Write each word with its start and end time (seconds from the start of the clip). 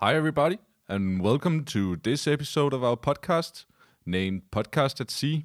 Hi, 0.00 0.14
everybody, 0.14 0.58
and 0.88 1.20
welcome 1.20 1.64
to 1.64 1.96
this 1.96 2.26
episode 2.26 2.72
of 2.72 2.84
our 2.84 2.96
podcast 2.96 3.64
named 4.06 4.42
Podcast 4.50 5.00
at 5.00 5.10
Sea. 5.10 5.44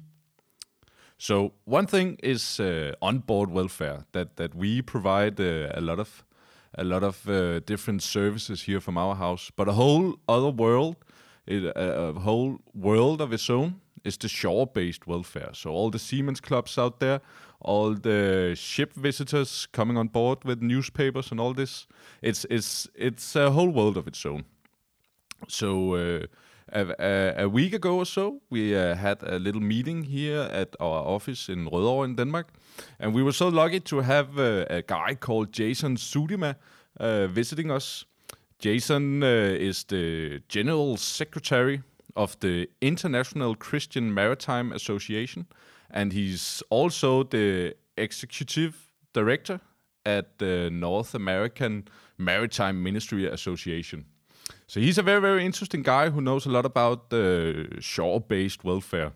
So, 1.18 1.54
one 1.64 1.86
thing 1.86 2.18
is 2.22 2.60
uh, 2.60 2.92
onboard 3.02 3.50
welfare 3.50 4.04
that 4.12 4.36
that 4.36 4.54
we 4.54 4.80
provide 4.80 5.40
uh, 5.40 5.70
a 5.74 5.80
lot 5.80 5.98
of 5.98 6.24
a 6.78 6.84
lot 6.84 7.02
of 7.02 7.28
uh, 7.28 7.60
different 7.66 8.02
services 8.02 8.62
here 8.62 8.80
from 8.80 8.96
our 8.96 9.16
house, 9.16 9.50
but 9.56 9.68
a 9.68 9.72
whole 9.72 10.14
other 10.28 10.50
world, 10.50 10.96
it, 11.46 11.64
a, 11.64 12.08
a 12.08 12.12
whole 12.12 12.58
world 12.74 13.20
of 13.20 13.32
its 13.32 13.50
own 13.50 13.80
is 14.04 14.16
the 14.18 14.28
shore-based 14.28 15.06
welfare. 15.06 15.50
So 15.52 15.70
all 15.70 15.90
the 15.90 15.98
seamen's 15.98 16.40
clubs 16.40 16.78
out 16.78 17.00
there, 17.00 17.20
all 17.60 17.94
the 17.94 18.54
ship 18.54 18.92
visitors 18.94 19.66
coming 19.72 19.96
on 19.96 20.08
board 20.08 20.44
with 20.44 20.62
newspapers 20.62 21.30
and 21.30 21.40
all 21.40 21.54
this, 21.54 21.86
it's 22.22 22.46
it's 22.50 22.88
it's 22.94 23.36
a 23.36 23.50
whole 23.50 23.70
world 23.70 23.96
of 23.96 24.06
its 24.06 24.26
own. 24.26 24.44
So 25.48 25.94
uh, 25.94 26.26
a, 26.72 26.86
a, 26.98 27.44
a 27.44 27.48
week 27.48 27.74
ago 27.74 27.96
or 27.96 28.06
so, 28.06 28.40
we 28.50 28.76
uh, 28.76 28.94
had 28.94 29.22
a 29.22 29.38
little 29.38 29.62
meeting 29.62 30.04
here 30.04 30.48
at 30.52 30.76
our 30.80 31.06
office 31.06 31.52
in 31.52 31.66
Rødovre 31.66 32.04
in 32.04 32.16
Denmark, 32.16 32.48
and 32.98 33.14
we 33.14 33.22
were 33.22 33.32
so 33.32 33.48
lucky 33.48 33.80
to 33.80 34.00
have 34.00 34.38
uh, 34.38 34.66
a 34.70 34.82
guy 34.82 35.14
called 35.14 35.52
Jason 35.52 35.96
Zuidema 35.96 36.56
uh, 37.00 37.26
visiting 37.26 37.70
us. 37.70 38.06
Jason 38.58 39.22
uh, 39.22 39.26
is 39.26 39.84
the 39.84 40.40
general 40.48 40.96
secretary 40.96 41.82
of 42.16 42.38
the 42.40 42.68
International 42.80 43.54
Christian 43.54 44.14
Maritime 44.14 44.72
Association, 44.72 45.46
and 45.90 46.12
he's 46.12 46.62
also 46.70 47.24
the 47.24 47.74
executive 47.96 48.92
director 49.12 49.60
at 50.06 50.38
the 50.38 50.70
North 50.70 51.14
American 51.14 51.88
Maritime 52.18 52.82
Ministry 52.82 53.26
Association. 53.26 54.04
So 54.66 54.80
he's 54.80 54.98
a 54.98 55.02
very, 55.02 55.20
very 55.20 55.44
interesting 55.44 55.82
guy 55.82 56.10
who 56.10 56.20
knows 56.20 56.46
a 56.46 56.50
lot 56.50 56.66
about 56.66 57.10
the 57.10 57.68
shore-based 57.80 58.64
welfare. 58.64 59.12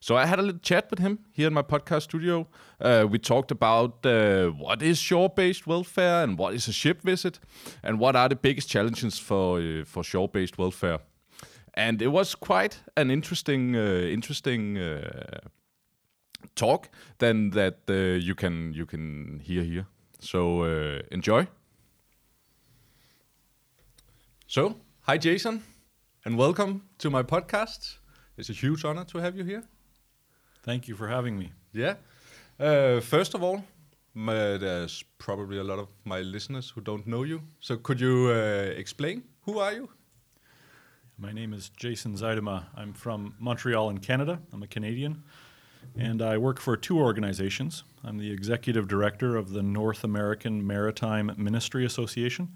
So 0.00 0.16
I 0.16 0.26
had 0.26 0.38
a 0.38 0.42
little 0.42 0.60
chat 0.60 0.90
with 0.90 0.98
him 0.98 1.18
here 1.32 1.46
in 1.46 1.54
my 1.54 1.62
podcast 1.62 2.02
studio. 2.02 2.46
Uh, 2.80 3.06
we 3.10 3.18
talked 3.18 3.50
about 3.50 4.04
uh, 4.06 4.48
what 4.48 4.82
is 4.82 4.98
shore-based 4.98 5.66
welfare 5.66 6.22
and 6.24 6.38
what 6.38 6.54
is 6.54 6.68
a 6.68 6.72
ship 6.72 7.02
visit, 7.02 7.40
and 7.82 7.98
what 7.98 8.16
are 8.16 8.28
the 8.28 8.36
biggest 8.36 8.68
challenges 8.68 9.18
for 9.18 9.60
uh, 9.60 9.84
for 9.84 10.04
shore-based 10.04 10.58
welfare. 10.58 10.98
And 11.74 12.02
it 12.02 12.08
was 12.08 12.34
quite 12.34 12.78
an 12.96 13.10
interesting, 13.10 13.76
uh, 13.76 14.12
interesting 14.12 14.78
uh, 14.78 15.40
talk 16.54 16.88
than 17.18 17.50
that 17.50 17.78
uh, 17.88 18.18
you 18.18 18.34
can 18.34 18.72
you 18.74 18.86
can 18.86 19.40
hear 19.40 19.62
here. 19.62 19.86
So 20.20 20.64
enjoy. 21.10 21.46
So 24.46 24.76
Hi, 25.08 25.16
Jason, 25.16 25.62
and 26.26 26.36
welcome 26.36 26.82
to 26.98 27.08
my 27.08 27.22
podcast. 27.22 27.96
It's 28.38 28.50
a 28.50 28.52
huge 28.52 28.84
honor 28.84 29.04
to 29.06 29.18
have 29.18 29.36
you 29.36 29.42
here. 29.42 29.64
Thank 30.62 30.86
you 30.86 30.94
for 30.94 31.08
having 31.08 31.36
me. 31.36 31.50
Yeah. 31.72 31.94
Uh, 32.58 33.00
first 33.00 33.34
of 33.34 33.42
all, 33.42 33.64
my, 34.14 34.56
there's 34.56 35.02
probably 35.18 35.58
a 35.58 35.64
lot 35.64 35.80
of 35.80 35.88
my 36.04 36.20
listeners 36.20 36.70
who 36.70 36.80
don't 36.80 37.04
know 37.04 37.24
you. 37.24 37.42
So 37.58 37.76
could 37.76 38.00
you 38.00 38.30
uh, 38.30 38.72
explain 38.76 39.24
who 39.42 39.58
are 39.58 39.72
you? 39.72 39.88
My 41.18 41.32
name 41.32 41.52
is 41.52 41.70
Jason 41.70 42.14
Zuidema. 42.14 42.66
I'm 42.76 42.92
from 42.92 43.34
Montreal 43.40 43.90
in 43.90 43.98
Canada. 43.98 44.38
I'm 44.52 44.62
a 44.62 44.68
Canadian. 44.68 45.24
And 45.96 46.22
I 46.22 46.38
work 46.38 46.60
for 46.60 46.76
two 46.76 47.00
organizations. 47.00 47.82
I'm 48.04 48.18
the 48.18 48.30
executive 48.30 48.86
director 48.86 49.36
of 49.36 49.50
the 49.50 49.62
North 49.62 50.04
American 50.04 50.64
Maritime 50.64 51.32
Ministry 51.36 51.84
Association, 51.84 52.54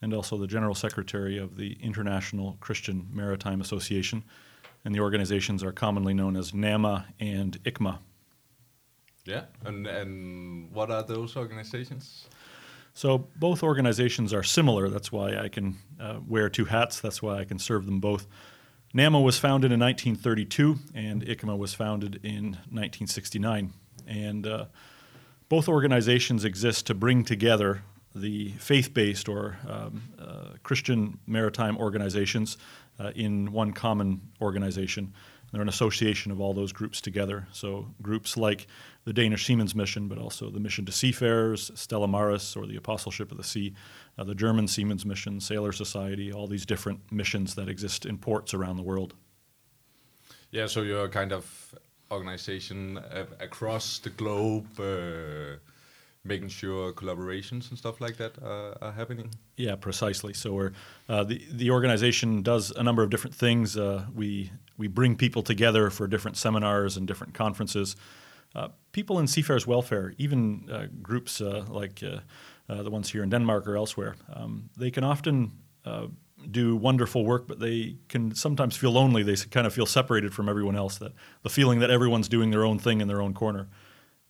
and 0.00 0.14
also 0.14 0.38
the 0.38 0.46
General 0.46 0.74
Secretary 0.74 1.36
of 1.36 1.56
the 1.56 1.76
International 1.82 2.56
Christian 2.60 3.08
Maritime 3.12 3.60
Association. 3.60 4.24
And 4.88 4.94
the 4.94 5.00
organizations 5.00 5.62
are 5.62 5.70
commonly 5.70 6.14
known 6.14 6.34
as 6.34 6.54
NAMA 6.54 7.08
and 7.20 7.62
ICMA. 7.62 7.98
Yeah, 9.26 9.42
and, 9.66 9.86
and 9.86 10.72
what 10.72 10.90
are 10.90 11.02
those 11.02 11.36
organizations? 11.36 12.26
So 12.94 13.28
both 13.36 13.62
organizations 13.62 14.32
are 14.32 14.42
similar. 14.42 14.88
That's 14.88 15.12
why 15.12 15.36
I 15.36 15.48
can 15.50 15.76
uh, 16.00 16.20
wear 16.26 16.48
two 16.48 16.64
hats. 16.64 17.00
That's 17.00 17.20
why 17.20 17.38
I 17.38 17.44
can 17.44 17.58
serve 17.58 17.84
them 17.84 18.00
both. 18.00 18.26
NAMA 18.94 19.20
was 19.20 19.38
founded 19.38 19.72
in 19.72 19.80
1932, 19.80 20.78
and 20.94 21.22
ICMA 21.22 21.58
was 21.58 21.74
founded 21.74 22.14
in 22.22 22.52
1969. 22.70 23.74
And 24.06 24.46
uh, 24.46 24.64
both 25.50 25.68
organizations 25.68 26.46
exist 26.46 26.86
to 26.86 26.94
bring 26.94 27.24
together 27.24 27.82
the 28.14 28.52
faith 28.52 28.94
based 28.94 29.28
or 29.28 29.58
um, 29.68 30.02
uh, 30.18 30.56
Christian 30.62 31.18
maritime 31.26 31.76
organizations 31.76 32.56
uh, 32.98 33.12
in 33.14 33.52
one 33.52 33.72
common 33.72 34.20
organization. 34.40 35.12
They're 35.52 35.62
an 35.62 35.68
association 35.68 36.30
of 36.30 36.40
all 36.40 36.52
those 36.52 36.72
groups 36.72 37.00
together. 37.00 37.46
So, 37.52 37.86
groups 38.02 38.36
like 38.36 38.66
the 39.04 39.14
Danish 39.14 39.46
Seamen's 39.46 39.74
Mission, 39.74 40.06
but 40.06 40.18
also 40.18 40.50
the 40.50 40.60
Mission 40.60 40.84
to 40.84 40.92
Seafarers, 40.92 41.70
Stella 41.74 42.06
Maris, 42.06 42.54
or 42.54 42.66
the 42.66 42.76
Apostleship 42.76 43.30
of 43.30 43.38
the 43.38 43.44
Sea, 43.44 43.72
uh, 44.18 44.24
the 44.24 44.34
German 44.34 44.68
Seamen's 44.68 45.06
Mission, 45.06 45.40
Sailor 45.40 45.72
Society, 45.72 46.30
all 46.30 46.46
these 46.46 46.66
different 46.66 47.00
missions 47.10 47.54
that 47.54 47.68
exist 47.68 48.04
in 48.04 48.18
ports 48.18 48.52
around 48.52 48.76
the 48.76 48.82
world. 48.82 49.14
Yeah, 50.50 50.66
so 50.66 50.82
you're 50.82 51.04
a 51.04 51.08
kind 51.08 51.32
of 51.32 51.74
organization 52.10 52.98
across 53.40 53.98
the 53.98 54.10
globe 54.10 54.66
uh, 54.78 55.56
making 56.24 56.48
sure 56.48 56.92
collaborations 56.92 57.70
and 57.70 57.78
stuff 57.78 58.00
like 58.00 58.16
that 58.16 58.32
uh, 58.42 58.74
are 58.82 58.92
happening. 58.92 59.30
Yeah, 59.56 59.76
precisely. 59.76 60.34
So 60.34 60.52
we're 60.52 60.72
uh, 61.08 61.24
the 61.24 61.42
the 61.50 61.70
organization 61.70 62.42
does 62.42 62.70
a 62.70 62.82
number 62.82 63.02
of 63.02 63.10
different 63.10 63.36
things. 63.36 63.76
Uh, 63.76 64.04
we 64.14 64.50
we 64.76 64.88
bring 64.88 65.16
people 65.16 65.42
together 65.42 65.90
for 65.90 66.06
different 66.06 66.36
seminars 66.36 66.96
and 66.96 67.06
different 67.06 67.34
conferences. 67.34 67.96
Uh, 68.54 68.68
people 68.92 69.18
in 69.18 69.26
seafarers 69.26 69.66
welfare, 69.66 70.14
even 70.18 70.68
uh, 70.70 70.86
groups 71.02 71.40
uh, 71.40 71.64
like 71.68 72.00
the 72.00 72.90
ones 72.90 73.10
here 73.10 73.22
in 73.22 73.30
Denmark 73.30 73.66
or 73.66 73.76
elsewhere, 73.76 74.16
um, 74.34 74.70
they 74.76 74.90
can 74.90 75.04
often 75.04 75.52
do 76.50 76.76
wonderful 76.76 77.24
work, 77.24 77.48
but 77.48 77.58
they 77.58 77.96
can 78.08 78.34
sometimes 78.34 78.76
feel 78.76 78.92
lonely. 78.92 79.22
They 79.22 79.36
kind 79.50 79.66
of 79.66 79.74
feel 79.74 79.86
separated 79.86 80.32
from 80.32 80.48
everyone 80.48 80.76
else. 80.76 80.98
That 80.98 81.12
the 81.42 81.50
feeling 81.50 81.80
that 81.80 81.90
everyone's 81.90 82.28
doing 82.28 82.50
their 82.50 82.64
own 82.64 82.78
thing 82.78 83.00
in 83.00 83.08
their 83.08 83.20
own 83.20 83.34
corner. 83.34 83.68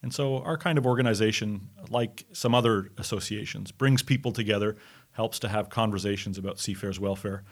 And 0.02 0.14
so, 0.14 0.38
our 0.38 0.56
kind 0.56 0.78
of 0.78 0.86
organization, 0.86 1.70
like 1.90 2.24
some 2.32 2.54
other 2.54 2.90
associations, 2.98 3.72
brings 3.72 4.02
people 4.02 4.30
together, 4.30 4.76
helps 5.12 5.40
to 5.40 5.48
have 5.48 5.70
conversations 5.70 6.38
about 6.38 6.60
seafarers' 6.60 7.00
welfare. 7.00 7.42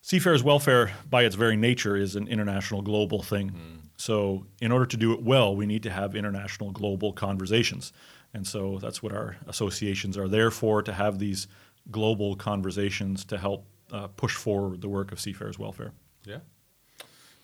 Seafarers' 0.00 0.42
welfare, 0.42 0.92
by 1.08 1.24
its 1.24 1.36
very 1.36 1.58
nature, 1.58 1.96
is 1.96 2.16
an 2.16 2.26
international 2.28 2.80
global 2.80 3.22
thing. 3.22 3.50
Mm. 3.50 3.88
So, 3.98 4.46
in 4.62 4.72
order 4.72 4.86
to 4.86 4.96
do 4.96 5.12
it 5.12 5.22
well, 5.22 5.54
we 5.54 5.66
need 5.66 5.82
to 5.82 5.90
have 5.90 6.16
international 6.16 6.70
global 6.70 7.12
conversations. 7.12 7.92
And 8.32 8.46
so, 8.46 8.78
that's 8.78 9.02
what 9.02 9.12
our 9.12 9.36
associations 9.46 10.16
are 10.16 10.28
there 10.28 10.50
for 10.50 10.82
to 10.82 10.92
have 10.94 11.18
these 11.18 11.46
global 11.90 12.36
conversations 12.36 13.24
to 13.26 13.36
help 13.36 13.66
uh, 13.92 14.06
push 14.06 14.34
forward 14.34 14.80
the 14.80 14.88
work 14.88 15.12
of 15.12 15.20
seafarers' 15.20 15.58
welfare. 15.58 15.92
Yeah. 16.24 16.38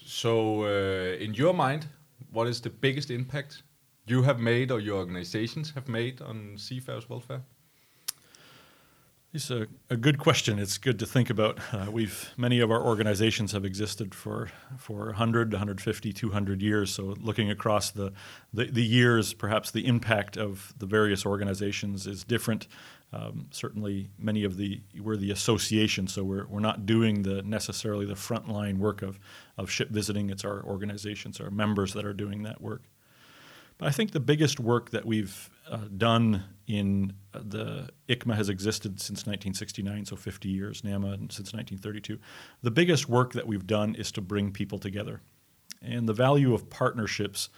So, 0.03 0.65
uh, 0.65 1.16
in 1.22 1.34
your 1.34 1.53
mind, 1.53 1.87
what 2.31 2.47
is 2.47 2.62
the 2.62 2.71
biggest 2.71 3.10
impact 3.10 3.62
you 4.15 4.22
have 4.22 4.39
made 4.39 4.71
or 4.71 4.81
your 4.81 4.97
organizations 4.99 5.72
have 5.72 5.89
made 5.89 6.22
on 6.22 6.56
seafarers' 6.56 7.09
welfare? 7.09 7.43
It's 9.37 9.50
a, 9.50 9.67
a 9.91 9.99
good 9.99 10.19
question. 10.19 10.59
It's 10.59 10.78
good 10.78 10.99
to 10.99 11.05
think 11.05 11.28
about. 11.28 11.59
Uh, 11.71 11.91
we've 11.91 12.33
many 12.39 12.61
of 12.61 12.71
our 12.71 12.83
organizations 12.83 13.53
have 13.53 13.66
existed 13.66 14.15
for 14.15 14.50
for 14.78 15.06
100, 15.06 15.53
150, 15.53 16.13
200 16.13 16.63
years. 16.63 16.95
So 16.95 17.15
looking 17.21 17.51
across 17.51 17.91
the, 17.91 18.15
the, 18.54 18.65
the 18.65 18.83
years, 18.83 19.34
perhaps 19.34 19.72
the 19.72 19.86
impact 19.86 20.39
of 20.39 20.72
the 20.78 20.86
various 20.86 21.27
organizations 21.27 22.07
is 22.07 22.25
different. 22.25 22.66
Um, 23.13 23.48
certainly, 23.51 24.09
many 24.19 24.42
of 24.45 24.57
the 24.57 24.81
we're 24.98 25.19
the 25.19 25.33
association, 25.33 26.07
so 26.07 26.25
we're, 26.25 26.47
we're 26.47 26.60
not 26.60 26.86
doing 26.86 27.22
the 27.22 27.42
necessarily 27.42 28.07
the 28.07 28.15
frontline 28.15 28.78
work 28.78 29.03
of 29.03 29.19
of 29.59 29.71
ship 29.71 29.91
visiting. 29.91 30.31
It's 30.31 30.47
our 30.47 30.63
organizations, 30.63 31.41
our 31.41 31.51
members 31.51 31.92
that 31.92 32.07
are 32.07 32.15
doing 32.15 32.45
that 32.45 32.63
work. 32.63 32.84
But 33.78 33.89
I 33.89 33.91
think 33.91 34.13
the 34.13 34.21
biggest 34.21 34.59
work 34.59 34.91
that 34.91 35.05
we've 35.05 35.51
uh, 35.71 35.81
done 35.97 36.45
in 36.67 37.13
uh, 37.34 37.41
the 37.45 37.91
ICMA 38.09 38.34
has 38.34 38.49
existed 38.49 39.01
since 39.01 39.21
1969, 39.21 40.07
so 40.07 40.17
50 40.17 40.49
years, 40.49 40.83
NAMA 40.83 41.17
since 41.31 41.53
1932. 41.53 42.19
The 42.63 42.71
biggest 42.71 43.09
work 43.09 43.33
that 43.34 43.47
we've 43.47 43.67
done 43.67 43.95
is 43.95 44.11
to 44.13 44.21
bring 44.21 44.51
people 44.53 44.78
together. 44.78 45.21
And 45.83 46.09
the 46.09 46.15
value 46.15 46.55
of 46.55 46.71
partnerships, 46.71 47.51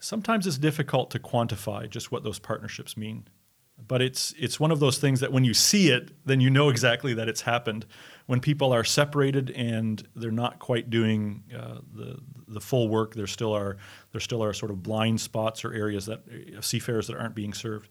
sometimes 0.00 0.46
it's 0.46 0.58
difficult 0.58 1.10
to 1.10 1.18
quantify 1.18 1.88
just 1.88 2.10
what 2.10 2.24
those 2.24 2.38
partnerships 2.38 2.96
mean. 2.96 3.28
But 3.78 4.02
it's 4.02 4.34
it's 4.38 4.58
one 4.58 4.70
of 4.70 4.80
those 4.80 4.98
things 4.98 5.20
that 5.20 5.32
when 5.32 5.44
you 5.44 5.54
see 5.54 5.90
it, 5.90 6.10
then 6.24 6.40
you 6.40 6.50
know 6.50 6.68
exactly 6.68 7.14
that 7.14 7.28
it's 7.28 7.42
happened. 7.42 7.86
When 8.26 8.40
people 8.40 8.72
are 8.72 8.84
separated 8.84 9.50
and 9.50 10.06
they're 10.16 10.30
not 10.30 10.58
quite 10.58 10.90
doing 10.90 11.44
uh, 11.54 11.78
the 11.94 12.18
the 12.48 12.60
full 12.60 12.88
work, 12.88 13.14
there 13.14 13.26
still 13.26 13.52
are 13.52 13.76
there 14.12 14.20
still 14.20 14.42
are 14.42 14.52
sort 14.52 14.70
of 14.70 14.82
blind 14.82 15.20
spots 15.20 15.64
or 15.64 15.72
areas 15.72 16.06
that 16.06 16.22
uh, 16.56 16.60
seafarers 16.60 17.06
that 17.08 17.16
aren't 17.16 17.34
being 17.34 17.54
served. 17.54 17.88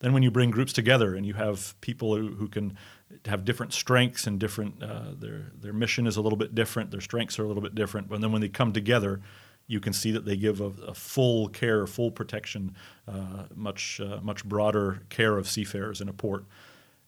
Then 0.00 0.14
when 0.14 0.22
you 0.22 0.30
bring 0.30 0.50
groups 0.50 0.72
together 0.72 1.14
and 1.14 1.26
you 1.26 1.34
have 1.34 1.78
people 1.82 2.16
who, 2.16 2.28
who 2.34 2.48
can 2.48 2.76
have 3.26 3.44
different 3.44 3.72
strengths 3.72 4.26
and 4.26 4.40
different 4.40 4.82
uh, 4.82 5.12
their 5.16 5.52
their 5.60 5.72
mission 5.72 6.06
is 6.06 6.16
a 6.16 6.22
little 6.22 6.38
bit 6.38 6.54
different, 6.54 6.90
their 6.90 7.00
strengths 7.00 7.38
are 7.38 7.44
a 7.44 7.46
little 7.46 7.62
bit 7.62 7.74
different, 7.74 8.08
but 8.08 8.20
then 8.20 8.32
when 8.32 8.40
they 8.40 8.48
come 8.48 8.72
together, 8.72 9.20
you 9.70 9.78
can 9.78 9.92
see 9.92 10.10
that 10.10 10.24
they 10.24 10.36
give 10.36 10.60
a, 10.60 10.72
a 10.88 10.94
full 10.94 11.48
care, 11.48 11.86
full 11.86 12.10
protection, 12.10 12.74
uh, 13.06 13.44
much 13.54 14.00
uh, 14.00 14.18
much 14.20 14.44
broader 14.44 15.02
care 15.10 15.38
of 15.38 15.48
seafarers 15.48 16.00
in 16.00 16.08
a 16.08 16.12
port, 16.12 16.44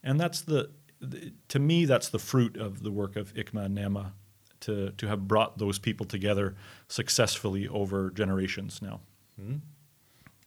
and 0.05 0.20
that's 0.20 0.43
the, 0.43 0.70
the, 1.00 1.32
to 1.49 1.59
me 1.59 1.85
that's 1.85 2.09
the 2.09 2.20
fruit 2.20 2.56
of 2.56 2.85
the 2.85 2.93
work 2.93 3.17
of 3.17 3.35
ICMA 3.35 3.64
and 3.64 3.75
NAMA, 3.75 4.12
to 4.61 4.93
to 4.93 5.09
have 5.09 5.26
brought 5.26 5.59
those 5.59 5.81
people 5.81 6.06
together 6.06 6.55
successfully 6.87 7.67
over 7.67 8.11
generations 8.11 8.81
now. 8.81 9.00
Mm-hmm. 9.41 9.55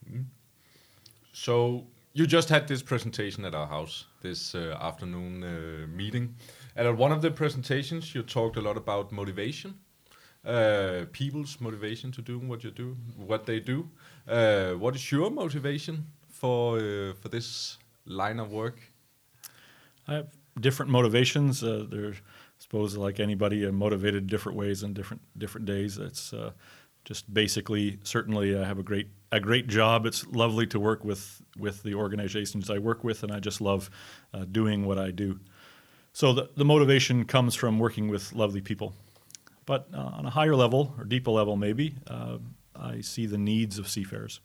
Mm-hmm. 0.08 0.22
So 1.34 1.88
you 2.14 2.26
just 2.26 2.48
had 2.48 2.66
this 2.66 2.82
presentation 2.82 3.44
at 3.44 3.54
our 3.54 3.68
house 3.68 4.06
this 4.22 4.56
uh, 4.56 4.78
afternoon 4.80 5.44
uh, 5.44 5.88
meeting, 5.88 6.36
and 6.78 6.88
at 6.88 6.96
one 6.98 7.12
of 7.12 7.22
the 7.22 7.32
presentations 7.32 8.16
you 8.16 8.24
talked 8.24 8.56
a 8.56 8.62
lot 8.62 8.78
about 8.78 9.12
motivation 9.12 9.74
uh, 10.45 11.06
people's 11.12 11.59
motivation 11.59 12.12
to 12.12 12.21
do 12.21 12.39
what 12.39 12.63
you 12.63 12.71
do, 12.71 12.95
what 13.18 13.45
they 13.45 13.59
do. 13.59 13.89
Uh, 14.27 14.74
what 14.74 14.95
is 14.95 15.12
your 15.12 15.30
motivation 15.30 16.06
for 16.30 16.77
uh, 16.77 17.13
for 17.21 17.30
this 17.30 17.77
line 18.06 18.39
of 18.39 18.51
work? 18.51 18.80
I 20.07 20.13
have 20.15 20.27
different 20.59 20.92
motivations. 20.92 21.63
Uh, 21.63 21.88
I 21.92 22.13
suppose, 22.59 22.95
like 22.95 23.19
anybody, 23.19 23.69
motivated 23.71 24.27
different 24.27 24.57
ways 24.57 24.83
and 24.83 24.95
different 24.95 25.21
different 25.38 25.65
days. 25.65 25.97
It's 25.97 26.33
uh, 26.33 26.51
just 27.03 27.33
basically, 27.33 28.00
certainly, 28.03 28.57
I 28.57 28.65
have 28.65 28.80
a 28.80 28.83
great 28.83 29.07
a 29.31 29.39
great 29.39 29.68
job. 29.68 30.06
It's 30.06 30.25
lovely 30.27 30.68
to 30.68 30.80
work 30.80 31.03
with 31.03 31.42
with 31.57 31.83
the 31.83 31.95
organizations 31.95 32.69
I 32.69 32.77
work 32.77 33.03
with, 33.03 33.24
and 33.24 33.31
I 33.31 33.39
just 33.39 33.62
love 33.62 33.89
uh, 34.33 34.45
doing 34.45 34.86
what 34.86 34.97
I 34.97 35.12
do. 35.12 35.39
So 36.13 36.31
the, 36.33 36.50
the 36.56 36.65
motivation 36.65 37.25
comes 37.25 37.56
from 37.56 37.77
working 37.77 38.07
with 38.07 38.31
lovely 38.33 38.62
people. 38.62 38.94
But 39.66 39.88
uh, 39.94 39.98
on 39.98 40.26
a 40.26 40.30
higher 40.30 40.56
level, 40.56 40.94
or 40.98 41.06
deeper 41.06 41.32
level 41.32 41.56
maybe, 41.56 41.96
uh, 42.08 42.38
I 42.76 43.02
see 43.02 43.26
the 43.26 43.38
needs 43.38 43.80
of 43.80 43.88
seafarers. 43.88 44.42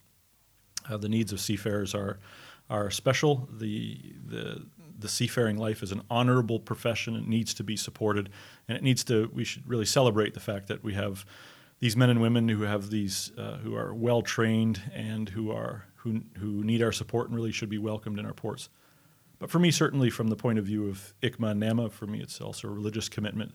Uh, 0.89 0.97
the 0.97 1.09
needs 1.09 1.33
of 1.33 1.41
seafarers 1.41 1.95
are, 1.95 2.19
are 2.71 2.91
special. 2.91 3.49
The, 3.53 3.99
the, 4.27 4.67
the 4.99 5.09
seafaring 5.09 5.59
life 5.59 5.83
is 5.83 5.93
an 5.93 6.03
honorable 6.11 6.59
profession. 6.59 7.17
It 7.17 7.29
needs 7.29 7.53
to 7.55 7.65
be 7.65 7.77
supported, 7.77 8.31
and 8.69 8.77
it 8.77 8.83
needs 8.83 9.05
to. 9.05 9.31
We 9.33 9.45
should 9.45 9.69
really 9.69 9.85
celebrate 9.85 10.35
the 10.35 10.41
fact 10.41 10.69
that 10.69 10.83
we 10.83 10.95
have 10.95 11.27
these 11.81 11.97
men 11.97 12.11
and 12.11 12.21
women 12.21 12.49
who 12.49 12.63
have 12.63 12.91
these 12.91 13.33
uh, 13.37 13.57
who 13.59 13.75
are 13.75 13.95
well 13.95 14.23
trained 14.23 14.81
and 14.95 15.29
who 15.29 15.51
are 15.51 15.87
who 15.97 16.23
who 16.39 16.65
need 16.65 16.83
our 16.83 16.93
support 16.93 17.29
and 17.29 17.37
really 17.37 17.53
should 17.53 17.69
be 17.71 17.79
welcomed 17.79 18.19
in 18.19 18.27
our 18.27 18.35
ports. 18.35 18.69
But 19.39 19.51
for 19.51 19.59
me, 19.59 19.71
certainly 19.71 20.11
from 20.11 20.29
the 20.29 20.37
point 20.37 20.59
of 20.59 20.67
view 20.67 20.89
of 20.89 21.15
ICMA 21.23 21.53
and 21.53 21.61
NAMA, 21.61 21.91
for 21.91 22.07
me 22.07 22.21
it's 22.21 22.41
also 22.41 22.69
a 22.69 22.71
religious 22.71 23.09
commitment 23.09 23.55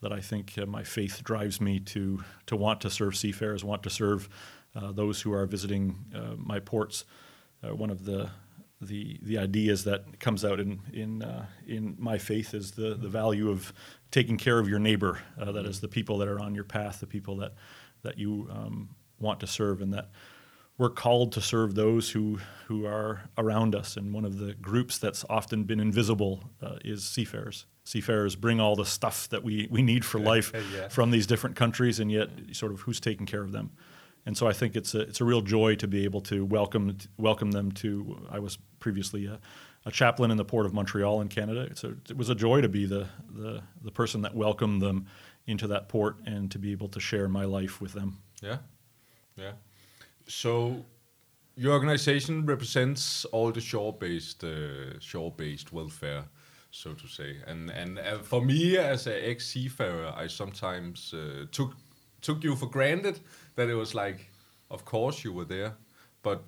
that 0.00 0.12
I 0.12 0.20
think 0.20 0.54
uh, 0.58 0.66
my 0.66 0.82
faith 0.84 1.22
drives 1.24 1.60
me 1.60 1.80
to 1.80 2.22
to 2.46 2.56
want 2.56 2.80
to 2.82 2.90
serve 2.90 3.16
seafarers, 3.16 3.64
want 3.64 3.82
to 3.82 3.90
serve 3.90 4.28
uh, 4.74 4.92
those 4.92 5.20
who 5.20 5.32
are 5.32 5.46
visiting 5.46 5.96
uh, 6.14 6.34
my 6.36 6.60
ports. 6.60 7.04
Uh, 7.62 7.74
one 7.74 7.90
of 7.90 8.04
the 8.04 8.30
the 8.80 9.18
the 9.22 9.38
ideas 9.38 9.84
that 9.84 10.20
comes 10.20 10.44
out 10.44 10.60
in 10.60 10.80
in 10.92 11.22
uh, 11.22 11.46
in 11.66 11.96
my 11.98 12.18
faith 12.18 12.54
is 12.54 12.72
the 12.72 12.94
the 12.94 13.08
value 13.08 13.50
of 13.50 13.72
taking 14.10 14.36
care 14.36 14.58
of 14.58 14.68
your 14.68 14.78
neighbor. 14.78 15.20
Uh, 15.40 15.52
that 15.52 15.66
is 15.66 15.80
the 15.80 15.88
people 15.88 16.18
that 16.18 16.28
are 16.28 16.40
on 16.40 16.54
your 16.54 16.64
path, 16.64 17.00
the 17.00 17.06
people 17.06 17.36
that 17.36 17.54
that 18.02 18.18
you 18.18 18.48
um, 18.50 18.90
want 19.18 19.40
to 19.40 19.46
serve, 19.46 19.82
and 19.82 19.92
that 19.92 20.10
we're 20.76 20.90
called 20.90 21.32
to 21.32 21.40
serve 21.40 21.74
those 21.74 22.10
who 22.10 22.38
who 22.68 22.86
are 22.86 23.28
around 23.36 23.74
us. 23.74 23.96
And 23.96 24.14
one 24.14 24.24
of 24.24 24.38
the 24.38 24.54
groups 24.54 24.98
that's 24.98 25.24
often 25.28 25.64
been 25.64 25.80
invisible 25.80 26.44
is 26.84 27.02
seafarers 27.02 27.66
seafarers 27.88 28.36
bring 28.36 28.60
all 28.60 28.76
the 28.76 28.84
stuff 28.84 29.28
that 29.30 29.42
we, 29.42 29.66
we 29.70 29.80
need 29.80 30.04
for 30.04 30.18
life 30.18 30.52
yeah. 30.74 30.88
from 30.88 31.10
these 31.10 31.26
different 31.26 31.56
countries, 31.56 31.98
and 32.00 32.12
yet 32.12 32.28
sort 32.52 32.70
of 32.72 32.80
who's 32.80 33.00
taking 33.00 33.26
care 33.26 33.42
of 33.42 33.52
them. 33.52 33.70
And 34.26 34.36
so 34.36 34.46
I 34.46 34.52
think 34.52 34.76
it's 34.76 34.94
a, 34.94 35.00
it's 35.00 35.22
a 35.22 35.24
real 35.24 35.40
joy 35.40 35.74
to 35.76 35.88
be 35.88 36.04
able 36.04 36.20
to 36.22 36.44
welcome 36.44 36.98
welcome 37.16 37.50
them 37.52 37.72
to. 37.72 38.28
I 38.30 38.40
was 38.40 38.58
previously 38.78 39.24
a, 39.26 39.38
a 39.86 39.90
chaplain 39.90 40.30
in 40.30 40.36
the 40.36 40.44
port 40.44 40.66
of 40.66 40.74
Montreal 40.74 41.22
in 41.22 41.28
Canada. 41.28 41.70
A, 41.82 41.88
it 42.10 42.16
was 42.16 42.28
a 42.28 42.34
joy 42.34 42.60
to 42.60 42.68
be 42.68 42.84
the, 42.86 43.06
the 43.34 43.62
the 43.82 43.90
person 43.90 44.22
that 44.22 44.34
welcomed 44.34 44.82
them 44.82 45.06
into 45.46 45.66
that 45.68 45.88
port 45.88 46.16
and 46.26 46.50
to 46.50 46.58
be 46.58 46.72
able 46.72 46.88
to 46.88 47.00
share 47.00 47.26
my 47.28 47.46
life 47.46 47.80
with 47.80 47.92
them. 47.92 48.18
Yeah, 48.42 48.58
yeah. 49.36 49.52
So 50.26 50.84
your 51.56 51.72
organization 51.72 52.44
represents 52.44 53.24
all 53.32 53.50
the 53.50 53.60
shore-based 53.60 54.44
uh, 54.44 55.00
shore-based 55.00 55.72
welfare 55.72 56.24
so 56.70 56.92
to 56.94 57.06
say. 57.06 57.36
And 57.46 57.70
and 57.70 57.98
uh, 57.98 58.18
for 58.18 58.40
me 58.44 58.76
as 58.76 59.06
an 59.06 59.20
ex 59.22 59.46
seafarer, 59.46 60.12
I 60.16 60.28
sometimes 60.28 61.14
uh, 61.14 61.46
took 61.50 61.74
took 62.20 62.44
you 62.44 62.56
for 62.56 62.66
granted 62.66 63.20
that 63.54 63.68
it 63.68 63.74
was 63.74 63.94
like, 63.94 64.30
of 64.70 64.84
course 64.84 65.24
you 65.24 65.32
were 65.32 65.44
there, 65.44 65.74
but 66.22 66.42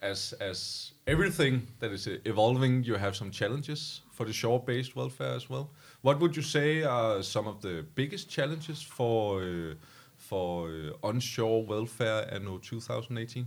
as 0.00 0.34
as 0.40 0.92
everything 1.06 1.66
that 1.78 1.92
is 1.92 2.06
evolving, 2.24 2.84
you 2.84 2.94
have 2.96 3.14
some 3.14 3.30
challenges 3.30 4.02
for 4.10 4.26
the 4.26 4.32
shore-based 4.32 4.96
welfare 4.96 5.34
as 5.34 5.48
well. 5.48 5.70
What 6.02 6.20
would 6.20 6.36
you 6.36 6.42
say 6.42 6.82
are 6.82 7.22
some 7.22 7.46
of 7.46 7.60
the 7.60 7.84
biggest 7.94 8.28
challenges 8.28 8.82
for 8.82 9.42
uh, 9.42 9.74
for 10.16 10.68
uh, 10.68 11.06
onshore 11.06 11.64
welfare 11.64 12.26
anno 12.34 12.58
2018? 12.58 13.46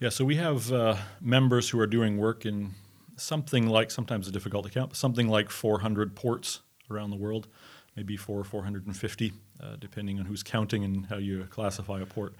Yeah, 0.00 0.10
so 0.10 0.24
we 0.24 0.36
have 0.36 0.72
uh, 0.72 0.96
members 1.20 1.70
who 1.70 1.80
are 1.80 1.86
doing 1.86 2.18
work 2.18 2.44
in 2.44 2.74
something 3.16 3.68
like, 3.68 3.90
sometimes 3.90 4.26
it's 4.26 4.32
difficult 4.32 4.64
to 4.66 4.70
count, 4.70 4.96
something 4.96 5.28
like 5.28 5.50
400 5.50 6.14
ports 6.14 6.60
around 6.90 7.10
the 7.10 7.16
world, 7.16 7.48
maybe 7.96 8.16
four 8.16 8.40
or 8.40 8.44
450, 8.44 9.32
uh, 9.62 9.76
depending 9.78 10.18
on 10.18 10.26
who's 10.26 10.42
counting 10.42 10.84
and 10.84 11.06
how 11.06 11.16
you 11.16 11.44
classify 11.50 12.00
a 12.00 12.06
port. 12.06 12.34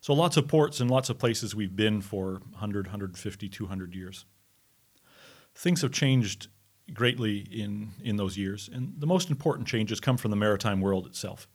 So 0.00 0.12
lots 0.12 0.36
of 0.36 0.46
ports 0.48 0.80
and 0.80 0.90
lots 0.90 1.08
of 1.08 1.18
places 1.18 1.54
we've 1.54 1.74
been 1.74 2.00
for 2.00 2.32
100, 2.52 2.86
150, 2.86 3.48
200 3.48 3.94
years. 3.94 4.26
Things 5.54 5.82
have 5.82 5.92
changed 5.92 6.48
greatly 6.92 7.38
in, 7.50 7.92
in 8.02 8.16
those 8.16 8.36
years, 8.36 8.68
and 8.72 8.94
the 8.98 9.06
most 9.06 9.30
important 9.30 9.66
changes 9.66 10.00
come 10.00 10.16
from 10.16 10.30
the 10.30 10.36
maritime 10.36 10.80
world 10.80 11.06
itself. 11.06 11.48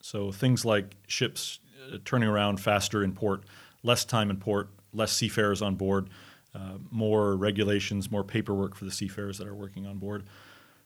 So 0.00 0.32
things 0.32 0.64
like 0.64 0.96
ships 1.06 1.58
uh, 1.92 1.98
turning 2.04 2.28
around 2.28 2.58
faster 2.58 3.04
in 3.04 3.12
port, 3.12 3.44
less 3.82 4.04
time 4.04 4.30
in 4.30 4.38
port, 4.38 4.70
less 4.92 5.12
seafarers 5.12 5.60
on 5.60 5.74
board, 5.74 6.08
uh, 6.54 6.78
more 6.90 7.36
regulations, 7.36 8.10
more 8.10 8.24
paperwork 8.24 8.74
for 8.74 8.84
the 8.84 8.90
seafarers 8.90 9.38
that 9.38 9.46
are 9.46 9.54
working 9.54 9.86
on 9.86 9.98
board. 9.98 10.24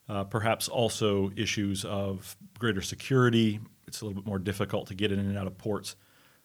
Uh, 0.09 0.25
perhaps 0.25 0.69
also 0.69 1.31
issues 1.37 1.85
of 1.85 2.37
greater 2.59 2.83
security. 2.83 3.61
It's 3.87 4.03
a 4.03 4.05
little 4.05 4.21
bit 4.21 4.29
more 4.29 4.39
difficult 4.39 4.89
to 4.89 4.95
get 4.95 5.11
in 5.11 5.19
and 5.19 5.39
out 5.39 5.47
of 5.47 5.57
ports. 5.57 5.97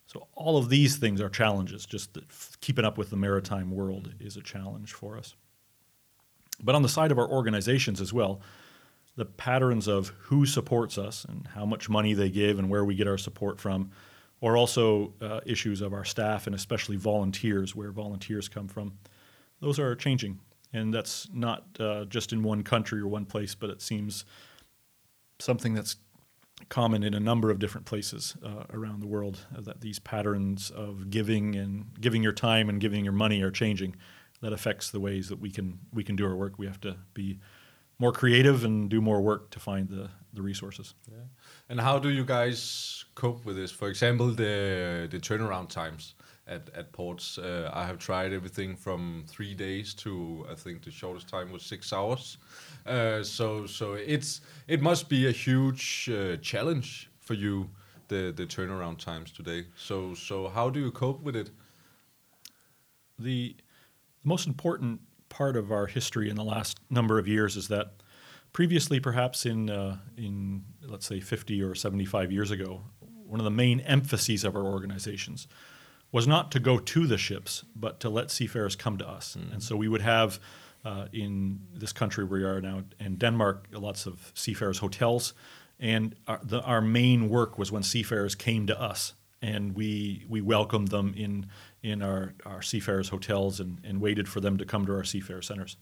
So 0.07 0.27
all 0.33 0.57
of 0.57 0.69
these 0.69 0.97
things 0.97 1.21
are 1.21 1.29
challenges. 1.29 1.85
Just 1.85 2.17
keeping 2.61 2.85
up 2.85 2.97
with 2.97 3.09
the 3.09 3.17
maritime 3.17 3.69
world 3.69 4.13
is 4.19 4.37
a 4.37 4.41
challenge 4.41 4.93
for 4.93 5.17
us. 5.17 5.35
But 6.61 6.75
on 6.75 6.81
the 6.81 6.89
side 6.89 7.11
of 7.11 7.19
our 7.19 7.27
organizations 7.27 8.01
as 8.01 8.13
well, 8.13 8.41
the 9.15 9.25
patterns 9.25 9.87
of 9.87 10.09
who 10.17 10.45
supports 10.45 10.97
us 10.97 11.25
and 11.25 11.47
how 11.47 11.65
much 11.65 11.89
money 11.89 12.13
they 12.13 12.29
give 12.29 12.57
and 12.57 12.69
where 12.69 12.85
we 12.85 12.95
get 12.95 13.07
our 13.07 13.17
support 13.17 13.59
from 13.59 13.91
or 14.41 14.55
also 14.57 15.13
uh, 15.21 15.41
issues 15.45 15.81
of 15.81 15.93
our 15.93 16.05
staff 16.05 16.47
and 16.47 16.55
especially 16.55 16.95
volunteers, 16.95 17.75
where 17.75 17.91
volunteers 17.91 18.47
come 18.47 18.67
from. 18.67 18.93
Those 19.61 19.79
are 19.79 19.95
changing, 19.95 20.39
and 20.71 20.93
that's 20.93 21.27
not 21.33 21.65
uh, 21.79 22.05
just 22.05 22.31
in 22.31 22.43
one 22.43 22.63
country 22.63 22.99
or 22.99 23.07
one 23.07 23.25
place, 23.25 23.55
but 23.55 23.69
it 23.69 23.81
seems 23.81 24.25
something 25.39 25.73
that's 25.73 25.97
common 26.67 27.03
in 27.03 27.13
a 27.13 27.19
number 27.19 27.49
of 27.49 27.59
different 27.59 27.85
places 27.85 28.35
uh, 28.43 28.63
around 28.73 29.01
the 29.01 29.07
world. 29.07 29.45
Uh, 29.57 29.61
that 29.61 29.81
these 29.81 29.99
patterns 29.99 30.69
of 30.71 31.09
giving 31.09 31.55
and 31.55 31.85
giving 31.99 32.21
your 32.21 32.33
time 32.33 32.69
and 32.69 32.81
giving 32.81 33.03
your 33.03 33.13
money 33.13 33.41
are 33.41 33.51
changing. 33.51 33.95
That 34.41 34.53
affects 34.53 34.89
the 34.89 35.01
ways 35.01 35.27
that 35.27 35.39
we 35.39 35.51
can 35.51 35.79
we 35.93 36.03
can 36.03 36.15
do 36.15 36.25
our 36.25 36.35
work. 36.35 36.57
We 36.57 36.65
have 36.65 36.79
to 36.81 36.95
be 37.13 37.39
more 37.99 38.13
creative 38.13 38.63
and 38.63 38.89
do 38.89 39.01
more 39.01 39.21
work 39.21 39.49
to 39.51 39.59
find 39.59 39.89
the, 39.89 40.09
the 40.33 40.41
resources. 40.41 40.95
Yeah. 41.11 41.17
And 41.69 41.79
how 41.79 41.99
do 41.99 42.09
you 42.09 42.25
guys 42.25 43.05
cope 43.15 43.45
with 43.45 43.55
this? 43.55 43.71
For 43.71 43.87
example, 43.89 44.27
the 44.33 45.07
the 45.09 45.19
turnaround 45.19 45.69
times 45.69 46.15
at, 46.47 46.69
at 46.75 46.91
ports. 46.91 47.37
Uh, 47.37 47.69
I 47.73 47.85
have 47.85 47.97
tried 47.99 48.33
everything 48.33 48.75
from 48.75 49.23
three 49.27 49.53
days 49.53 49.93
to 49.95 50.45
I 50.51 50.55
think 50.55 50.83
the 50.83 50.91
shortest 50.91 51.27
time 51.29 51.51
was 51.51 51.63
six 51.63 51.93
hours. 51.93 52.37
Uh, 52.85 53.23
so 53.23 53.67
so 53.67 53.93
it's 53.93 54.41
it 54.67 54.81
must 54.81 55.09
be 55.09 55.27
a 55.27 55.31
huge 55.31 56.09
uh, 56.09 56.37
challenge 56.41 57.09
for 57.19 57.35
you 57.35 57.69
the 58.07 58.33
the 58.35 58.45
turnaround 58.47 58.97
times 58.97 59.31
today. 59.31 59.67
So 59.75 60.15
so 60.15 60.49
how 60.49 60.69
do 60.71 60.79
you 60.79 60.91
cope 60.91 61.21
with 61.21 61.35
it? 61.35 61.51
The 63.19 63.55
The 64.23 64.27
most 64.29 64.47
important 64.47 65.01
part 65.29 65.55
of 65.57 65.71
our 65.71 65.87
history 65.87 66.29
in 66.29 66.35
the 66.35 66.43
last 66.43 66.79
number 66.89 67.19
of 67.19 67.27
years 67.27 67.55
is 67.57 67.67
that 67.67 67.98
previously, 68.53 68.99
perhaps 68.99 69.45
in, 69.45 69.69
uh, 69.69 69.97
in 70.17 70.63
let's 70.87 71.05
say 71.05 71.19
50 71.19 71.61
or 71.61 71.75
75 71.75 72.31
years 72.31 72.51
ago, 72.51 72.83
one 73.25 73.39
of 73.39 73.43
the 73.43 73.51
main 73.51 73.79
emphases 73.81 74.43
of 74.43 74.55
our 74.55 74.65
organizations 74.65 75.47
was 76.11 76.27
not 76.27 76.51
to 76.51 76.59
go 76.59 76.79
to 76.79 77.05
the 77.05 77.17
ships, 77.17 77.63
but 77.75 77.99
to 77.99 78.09
let 78.09 78.31
seafarers 78.31 78.75
come 78.75 78.97
to 78.97 79.07
us. 79.07 79.37
Mm. 79.39 79.53
And 79.53 79.63
so 79.63 79.75
we 79.75 79.87
would 79.87 80.01
have 80.01 80.39
uh, 80.83 81.05
in 81.11 81.59
this 81.73 81.93
country 81.93 82.23
where 82.23 82.39
we 82.39 82.45
are 82.45 82.61
now, 82.61 82.83
in 82.99 83.17
Denmark, 83.17 83.67
lots 83.73 84.05
of 84.05 84.31
seafarers' 84.33 84.79
hotels. 84.79 85.33
And 85.79 86.15
our, 86.27 86.39
the, 86.43 86.61
our 86.61 86.81
main 86.81 87.29
work 87.29 87.57
was 87.57 87.71
when 87.71 87.83
seafarers 87.83 88.35
came 88.35 88.67
to 88.67 88.81
us, 88.81 89.13
and 89.41 89.75
we 89.75 90.25
we 90.27 90.41
welcomed 90.41 90.89
them 90.89 91.13
in 91.15 91.47
in 91.81 92.01
our, 92.01 92.33
our 92.45 92.61
seafarers' 92.61 93.09
hotels 93.09 93.59
and, 93.59 93.79
and 93.85 94.01
waited 94.01 94.27
for 94.27 94.41
them 94.41 94.57
to 94.57 94.65
come 94.65 94.85
to 94.85 94.93
our 94.93 95.03
seafarer 95.03 95.41
centers. 95.41 95.77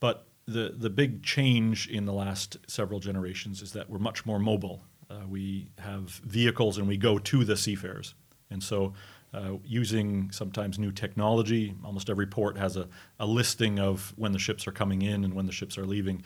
But 0.00 0.26
the 0.46 0.74
the 0.76 0.90
big 0.90 1.22
change 1.22 1.88
in 1.88 2.04
the 2.04 2.12
last 2.12 2.56
several 2.66 3.00
generations 3.00 3.62
is 3.62 3.72
that 3.72 3.88
we're 3.88 3.98
much 3.98 4.26
more 4.26 4.38
mobile. 4.38 4.82
Uh, 5.10 5.26
we 5.28 5.68
have 5.78 6.08
vehicles 6.24 6.78
and 6.78 6.88
we 6.88 6.96
go 6.96 7.18
to 7.18 7.44
the 7.44 7.56
seafarers, 7.56 8.14
and 8.50 8.62
so 8.62 8.94
uh, 9.34 9.52
using 9.64 10.30
sometimes 10.30 10.78
new 10.78 10.92
technology. 10.92 11.74
Almost 11.84 12.10
every 12.10 12.26
port 12.26 12.58
has 12.58 12.76
a, 12.76 12.88
a 13.18 13.26
listing 13.26 13.78
of 13.78 14.12
when 14.16 14.32
the 14.32 14.38
ships 14.38 14.66
are 14.66 14.72
coming 14.72 15.02
in 15.02 15.24
and 15.24 15.34
when 15.34 15.46
the 15.46 15.52
ships 15.52 15.78
are 15.78 15.86
leaving. 15.86 16.22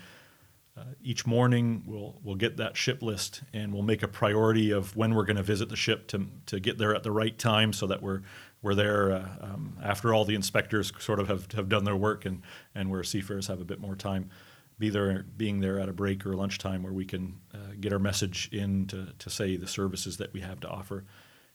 Uh, 0.76 0.82
each 1.02 1.24
morning, 1.24 1.82
we'll, 1.86 2.16
we'll 2.22 2.34
get 2.34 2.58
that 2.58 2.76
ship 2.76 3.02
list 3.02 3.42
and 3.54 3.72
we'll 3.72 3.82
make 3.82 4.02
a 4.02 4.08
priority 4.08 4.72
of 4.72 4.94
when 4.94 5.14
we're 5.14 5.24
going 5.24 5.36
to 5.36 5.42
visit 5.42 5.70
the 5.70 5.76
ship 5.76 6.06
to, 6.08 6.26
to 6.44 6.60
get 6.60 6.76
there 6.76 6.94
at 6.94 7.02
the 7.02 7.10
right 7.10 7.38
time 7.38 7.72
so 7.72 7.86
that 7.86 8.02
we're, 8.02 8.20
we're 8.62 8.74
there 8.74 9.12
uh, 9.12 9.28
um, 9.40 9.76
after 9.82 10.12
all 10.12 10.24
the 10.24 10.34
inspectors 10.34 10.92
sort 10.98 11.20
of 11.20 11.28
have, 11.28 11.50
have 11.52 11.68
done 11.68 11.84
their 11.84 11.96
work 11.96 12.24
and, 12.24 12.42
and 12.74 12.90
where 12.90 13.02
seafarers 13.04 13.46
have 13.46 13.60
a 13.60 13.64
bit 13.64 13.80
more 13.80 13.94
time. 13.94 14.30
Be 14.78 14.90
there, 14.90 15.24
being 15.36 15.60
there 15.60 15.80
at 15.80 15.88
a 15.88 15.92
break 15.92 16.26
or 16.26 16.34
lunchtime 16.34 16.82
where 16.82 16.92
we 16.92 17.04
can 17.04 17.40
uh, 17.54 17.74
get 17.80 17.92
our 17.92 17.98
message 17.98 18.50
in 18.52 18.86
to, 18.88 19.12
to 19.18 19.30
say 19.30 19.56
the 19.56 19.66
services 19.66 20.18
that 20.18 20.32
we 20.32 20.40
have 20.40 20.60
to 20.60 20.68
offer. 20.68 21.04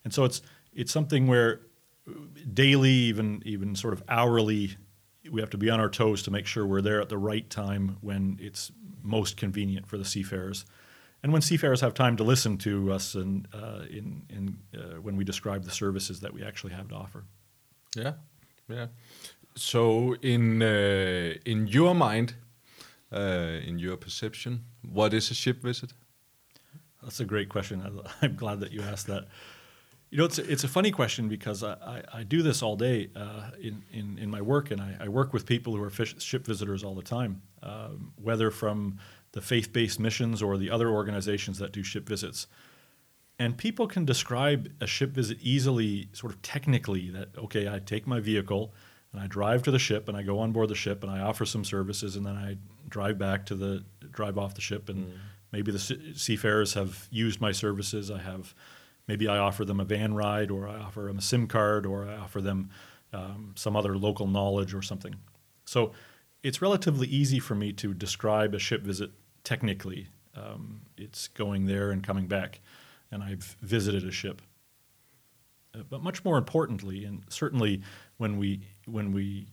And 0.04 0.14
so 0.14 0.24
it's, 0.24 0.42
it's 0.74 0.92
something 0.92 1.28
where 1.28 1.62
daily, 2.54 2.90
even 2.90 3.42
even 3.46 3.76
sort 3.76 3.94
of 3.94 4.04
hourly, 4.08 4.78
we 5.32 5.42
have 5.42 5.50
to 5.52 5.58
be 5.58 5.70
on 5.70 5.80
our 5.80 5.90
toes 5.90 6.24
to 6.24 6.32
make 6.32 6.46
sure 6.48 6.66
we're 6.66 6.82
there 6.82 7.02
at 7.02 7.10
the 7.10 7.18
right 7.18 7.50
time 7.50 7.98
when 8.02 8.38
it's 8.42 8.72
most 9.04 9.38
convenient 9.38 9.88
for 9.88 9.98
the 9.98 10.06
seafarers, 10.06 10.66
and 11.24 11.32
when 11.32 11.42
seafarers 11.42 11.82
have 11.82 11.94
time 11.94 12.18
to 12.18 12.24
listen 12.24 12.58
to 12.58 12.92
us 12.92 13.16
and 13.16 13.48
uh, 13.54 13.82
in 13.90 14.24
in 14.30 14.58
uh, 14.76 15.02
when 15.02 15.16
we 15.16 15.24
describe 15.24 15.64
the 15.64 15.72
services 15.72 16.20
that 16.22 16.34
we 16.34 16.44
actually 16.44 16.74
have 16.74 16.88
to 16.90 16.96
offer. 16.96 17.24
Yeah, 17.96 18.14
yeah. 18.68 18.88
So 19.56 20.16
in 20.22 20.62
uh, 20.62 21.34
in 21.46 21.68
your 21.68 21.94
mind, 21.94 22.36
uh, 23.12 23.60
in 23.68 23.80
your 23.80 23.98
perception, 23.98 24.64
what 24.82 25.14
is 25.14 25.32
a 25.32 25.34
ship 25.34 25.62
visit? 25.62 25.94
That's 27.04 27.20
a 27.20 27.26
great 27.26 27.50
question. 27.50 27.84
I'm 28.22 28.36
glad 28.36 28.60
that 28.60 28.72
you 28.72 28.82
asked 28.82 29.08
that. 29.08 29.28
You 30.10 30.18
know, 30.18 30.26
it's 30.26 30.40
a, 30.40 30.52
it's 30.52 30.66
a 30.66 30.68
funny 30.68 30.92
question 30.92 31.30
because 31.30 31.64
I, 31.64 31.74
I, 31.74 32.04
I 32.20 32.24
do 32.24 32.42
this 32.42 32.62
all 32.62 32.76
day 32.76 33.10
uh, 33.16 33.52
in, 33.62 33.82
in, 33.94 34.18
in 34.18 34.30
my 34.30 34.42
work, 34.42 34.70
and 34.70 34.82
I, 34.82 34.98
I, 35.00 35.08
work 35.08 35.32
with 35.32 35.46
people 35.46 35.74
who 35.74 35.82
are 35.82 35.90
fish, 35.90 36.22
ship 36.22 36.46
visitors 36.46 36.84
all 36.84 36.96
the 36.96 37.02
time, 37.02 37.42
um, 37.64 38.12
whether 38.22 38.52
from 38.52 39.00
the 39.34 39.42
faith 39.42 39.72
based 39.72 40.00
missions 40.00 40.42
or 40.42 40.58
the 40.58 40.70
other 40.70 40.90
organizations 40.90 41.58
that 41.60 41.72
do 41.72 41.84
ship 41.84 42.08
visits. 42.08 42.48
And 43.40 43.58
people 43.58 43.88
can 43.88 44.06
describe 44.06 44.72
a 44.80 44.88
ship 44.88 45.12
visit 45.12 45.40
easily, 45.42 46.10
sort 46.14 46.34
of 46.34 46.42
technically, 46.42 47.10
that, 47.10 47.30
okay, 47.38 47.68
I 47.68 47.80
take 47.80 48.06
my 48.06 48.20
vehicle 48.20 48.74
and 49.12 49.22
I 49.22 49.28
drive 49.28 49.64
to 49.64 49.72
the 49.72 49.80
ship 49.80 50.08
and 50.08 50.16
I 50.16 50.22
go 50.22 50.40
on 50.40 50.52
board 50.52 50.70
the 50.70 50.76
ship 50.76 51.04
and 51.04 51.12
I 51.12 51.22
offer 51.22 51.46
some 51.46 51.64
services 51.64 52.16
and 52.16 52.26
then 52.26 52.36
I 52.36 52.58
drive 52.88 53.18
back 53.18 53.46
to 53.48 53.56
the, 53.56 53.84
drive 54.12 54.38
off 54.38 54.54
the 54.54 54.62
ship 54.62 54.90
and 54.90 55.08
mm. 55.08 55.12
maybe 55.52 55.72
the 55.72 55.80
seafarers 56.16 56.74
have 56.76 57.08
used 57.10 57.42
my 57.42 57.52
services. 57.52 58.12
I 58.12 58.20
have 58.20 58.54
maybe 59.08 59.28
I 59.28 59.38
offer 59.38 59.66
them 59.66 59.80
a 59.80 59.86
van 59.86 60.14
ride 60.14 60.52
or 60.52 60.68
I 60.68 60.78
offer 60.78 61.02
them 61.02 61.18
a 61.18 61.22
SIM 61.22 61.48
card 61.48 61.86
or 61.86 62.08
I 62.08 62.18
offer 62.18 62.42
them 62.42 62.70
um, 63.12 63.54
some 63.56 63.76
other 63.76 63.98
local 63.98 64.28
knowledge 64.28 64.74
or 64.74 64.82
something. 64.82 65.16
So 65.66 65.94
it's 66.44 66.62
relatively 66.62 67.08
easy 67.08 67.40
for 67.40 67.56
me 67.56 67.74
to 67.74 67.94
describe 67.94 68.54
a 68.54 68.60
ship 68.60 68.84
visit 68.84 69.12
technically. 69.44 70.08
Um, 70.36 70.82
it's 70.98 71.28
going 71.28 71.66
there 71.66 71.92
and 71.92 72.04
coming 72.04 72.28
back, 72.28 72.62
and 73.12 73.22
I've 73.24 73.58
visited 73.62 74.08
a 74.08 74.12
ship. 74.12 74.42
Uh, 75.74 75.80
but 75.90 76.02
much 76.02 76.24
more 76.24 76.38
importantly, 76.38 77.06
and 77.06 77.24
certainly 77.30 77.82
when 78.18 78.38
we 78.38 78.62
when 78.86 79.12
we 79.12 79.48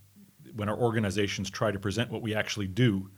when 0.55 0.69
our 0.69 0.77
organizations 0.77 1.51
try 1.51 1.71
to 1.71 1.79
present 1.79 2.11
what 2.11 2.23
we 2.23 2.35
actually 2.35 2.67
do, 2.67 3.11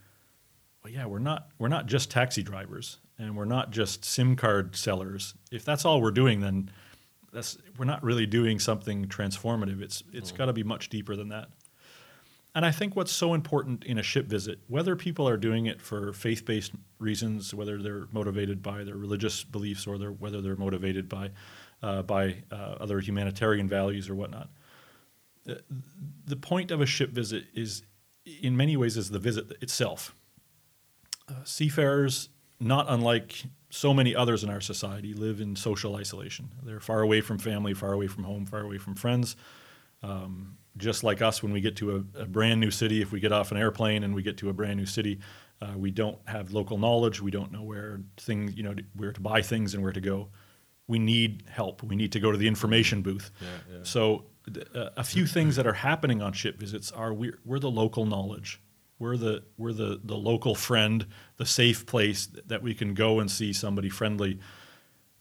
well, 0.83 0.93
yeah, 0.93 1.07
we're 1.07 1.19
not 1.19 1.49
we're 1.59 1.69
not 1.69 1.87
just 1.87 2.11
taxi 2.11 2.43
drivers 2.43 2.99
and 3.19 3.37
we're 3.37 3.45
not 3.45 3.71
just 3.71 4.05
SIM 4.05 4.35
card 4.35 4.75
sellers. 4.75 5.35
If 5.53 5.65
that's 5.65 5.85
all 5.85 6.01
we're 6.01 6.11
doing, 6.11 6.41
then 6.41 6.71
that's 7.33 7.59
we're 7.79 7.85
not 7.85 8.03
really 8.03 8.27
doing 8.27 8.59
something 8.59 9.07
transformative. 9.07 9.83
It's 9.83 10.03
it's 10.13 10.33
mm. 10.33 10.39
got 10.39 10.47
to 10.47 10.53
be 10.53 10.63
much 10.63 10.89
deeper 10.89 11.17
than 11.17 11.29
that. 11.29 11.49
And 12.55 12.67
I 12.67 12.73
think 12.73 12.97
what's 12.97 13.13
so 13.13 13.35
important 13.35 13.85
in 13.85 13.99
a 13.99 14.03
ship 14.03 14.27
visit, 14.27 14.59
whether 14.67 14.97
people 14.97 15.29
are 15.29 15.37
doing 15.37 15.67
it 15.67 15.81
for 15.81 16.13
faith-based 16.13 16.73
reasons, 16.99 17.55
whether 17.55 17.81
they're 17.81 18.09
motivated 18.11 18.61
by 18.61 18.83
their 18.83 18.97
religious 18.97 19.45
beliefs 19.45 19.87
or 19.87 19.99
they're, 19.99 20.11
whether 20.11 20.41
they're 20.41 20.57
motivated 20.57 21.09
by 21.09 21.31
uh, 21.83 22.03
by 22.03 22.37
uh, 22.51 22.77
other 22.81 23.01
humanitarian 23.01 23.67
values 23.69 24.11
or 24.11 24.15
whatnot, 24.15 24.51
the, 25.45 25.63
the 26.27 26.37
point 26.37 26.71
of 26.71 26.81
a 26.81 26.87
ship 26.87 27.11
visit 27.11 27.45
is, 27.55 27.83
in 28.43 28.57
many 28.57 28.77
ways, 28.77 28.97
is 28.97 29.11
the 29.11 29.19
visit 29.19 29.51
itself. 29.63 30.15
Uh, 31.29 31.45
seafarers 31.45 32.29
not 32.59 32.85
unlike 32.89 33.45
so 33.71 33.95
many 33.95 34.15
others 34.15 34.45
in 34.45 34.51
our 34.51 34.61
society, 34.61 35.15
live 35.15 35.41
in 35.41 35.57
social 35.57 35.97
isolation. 35.97 36.51
They're 36.63 36.81
far 36.81 37.01
away 37.01 37.23
from 37.23 37.39
family, 37.39 37.73
far 37.73 37.93
away 37.93 38.09
from 38.09 38.25
home, 38.25 38.45
far 38.45 38.61
away 38.61 38.79
from 38.79 38.95
friends. 38.95 39.37
Um, 40.03 40.59
just 40.77 41.03
like 41.05 41.23
us, 41.23 41.43
when 41.43 41.53
we 41.53 41.61
get 41.61 41.77
to 41.77 41.97
a, 42.17 42.23
a, 42.23 42.27
brand 42.27 42.61
new 42.61 42.71
city, 42.71 43.03
if 43.03 43.13
we 43.13 43.21
get 43.21 43.33
off 43.33 43.51
an 43.51 43.59
airplane 43.59 44.05
and 44.05 44.15
we 44.15 44.23
get 44.23 44.37
to 44.39 44.49
a 44.49 44.53
brand 44.53 44.79
new 44.79 44.87
city, 44.87 45.19
uh, 45.61 45.73
we 45.77 45.91
don't 45.91 46.19
have 46.27 46.53
local 46.53 46.79
knowledge. 46.79 47.21
We 47.21 47.31
don't 47.31 47.53
know 47.53 47.63
where 47.63 48.01
things, 48.17 48.55
you 48.55 48.63
know, 48.63 48.75
where 48.95 49.13
to 49.13 49.21
buy 49.21 49.43
things 49.43 49.75
and 49.75 49.83
where 49.83 49.93
to 49.93 50.01
go. 50.01 50.29
We 50.87 50.99
need 50.99 51.45
help. 51.49 51.83
We 51.83 51.97
need 51.97 52.13
to 52.13 52.21
go 52.21 52.33
to 52.33 52.39
the 52.39 52.49
information 52.49 53.03
booth. 53.03 53.31
Yeah, 53.41 53.77
yeah. 53.77 53.79
So, 53.83 54.25
uh, 54.75 54.91
a 54.97 55.05
few 55.05 55.27
things 55.27 55.57
that 55.57 55.67
are 55.67 55.75
happening 55.75 56.23
on 56.23 56.33
ship 56.33 56.59
visits 56.59 56.91
are 56.91 57.13
we're, 57.13 57.39
we're 57.45 57.59
the 57.59 57.71
local 57.71 58.07
knowledge 58.07 58.61
we're 59.01 59.17
the 59.17 59.43
we're 59.57 59.73
the 59.73 59.99
the 60.05 60.17
local 60.17 60.55
friend, 60.55 61.07
the 61.39 61.47
safe 61.47 61.87
place 61.87 62.29
that 62.47 62.63
we 62.63 62.75
can 62.75 62.95
go 62.95 63.19
and 63.19 63.29
see 63.29 63.53
somebody 63.53 63.89
friendly. 63.89 64.39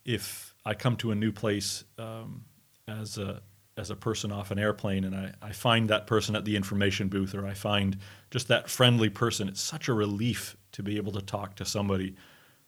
If 0.05 0.53
I 0.65 0.73
come 0.75 0.97
to 0.97 1.11
a 1.11 1.15
new 1.15 1.31
place 1.31 1.85
um, 1.97 2.43
as 2.87 3.17
a 3.17 3.41
as 3.79 3.89
a 3.89 3.95
person 3.95 4.31
off 4.31 4.51
an 4.51 4.59
airplane 4.59 5.03
and 5.03 5.15
I, 5.15 5.33
I 5.41 5.51
find 5.51 5.89
that 5.89 6.05
person 6.05 6.35
at 6.35 6.45
the 6.45 6.55
information 6.55 7.07
booth 7.07 7.33
or 7.33 7.47
I 7.47 7.53
find 7.53 7.97
just 8.29 8.49
that 8.49 8.69
friendly 8.69 9.09
person, 9.09 9.47
it's 9.47 9.61
such 9.61 9.87
a 9.87 9.93
relief 9.93 10.57
to 10.73 10.83
be 10.83 10.97
able 10.97 11.13
to 11.13 11.21
talk 11.21 11.55
to 11.55 11.65
somebody 11.65 12.15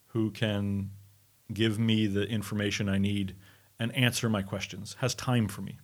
who 0.07 0.31
can 0.31 0.91
give 1.53 1.77
me 1.77 2.07
the 2.07 2.25
information 2.27 2.87
I 2.87 2.97
need 2.97 3.35
and 3.77 3.93
answer 3.95 4.29
my 4.29 4.41
questions, 4.41 4.95
has 4.99 5.13
time 5.13 5.47
for 5.47 5.61
me. 5.61 5.79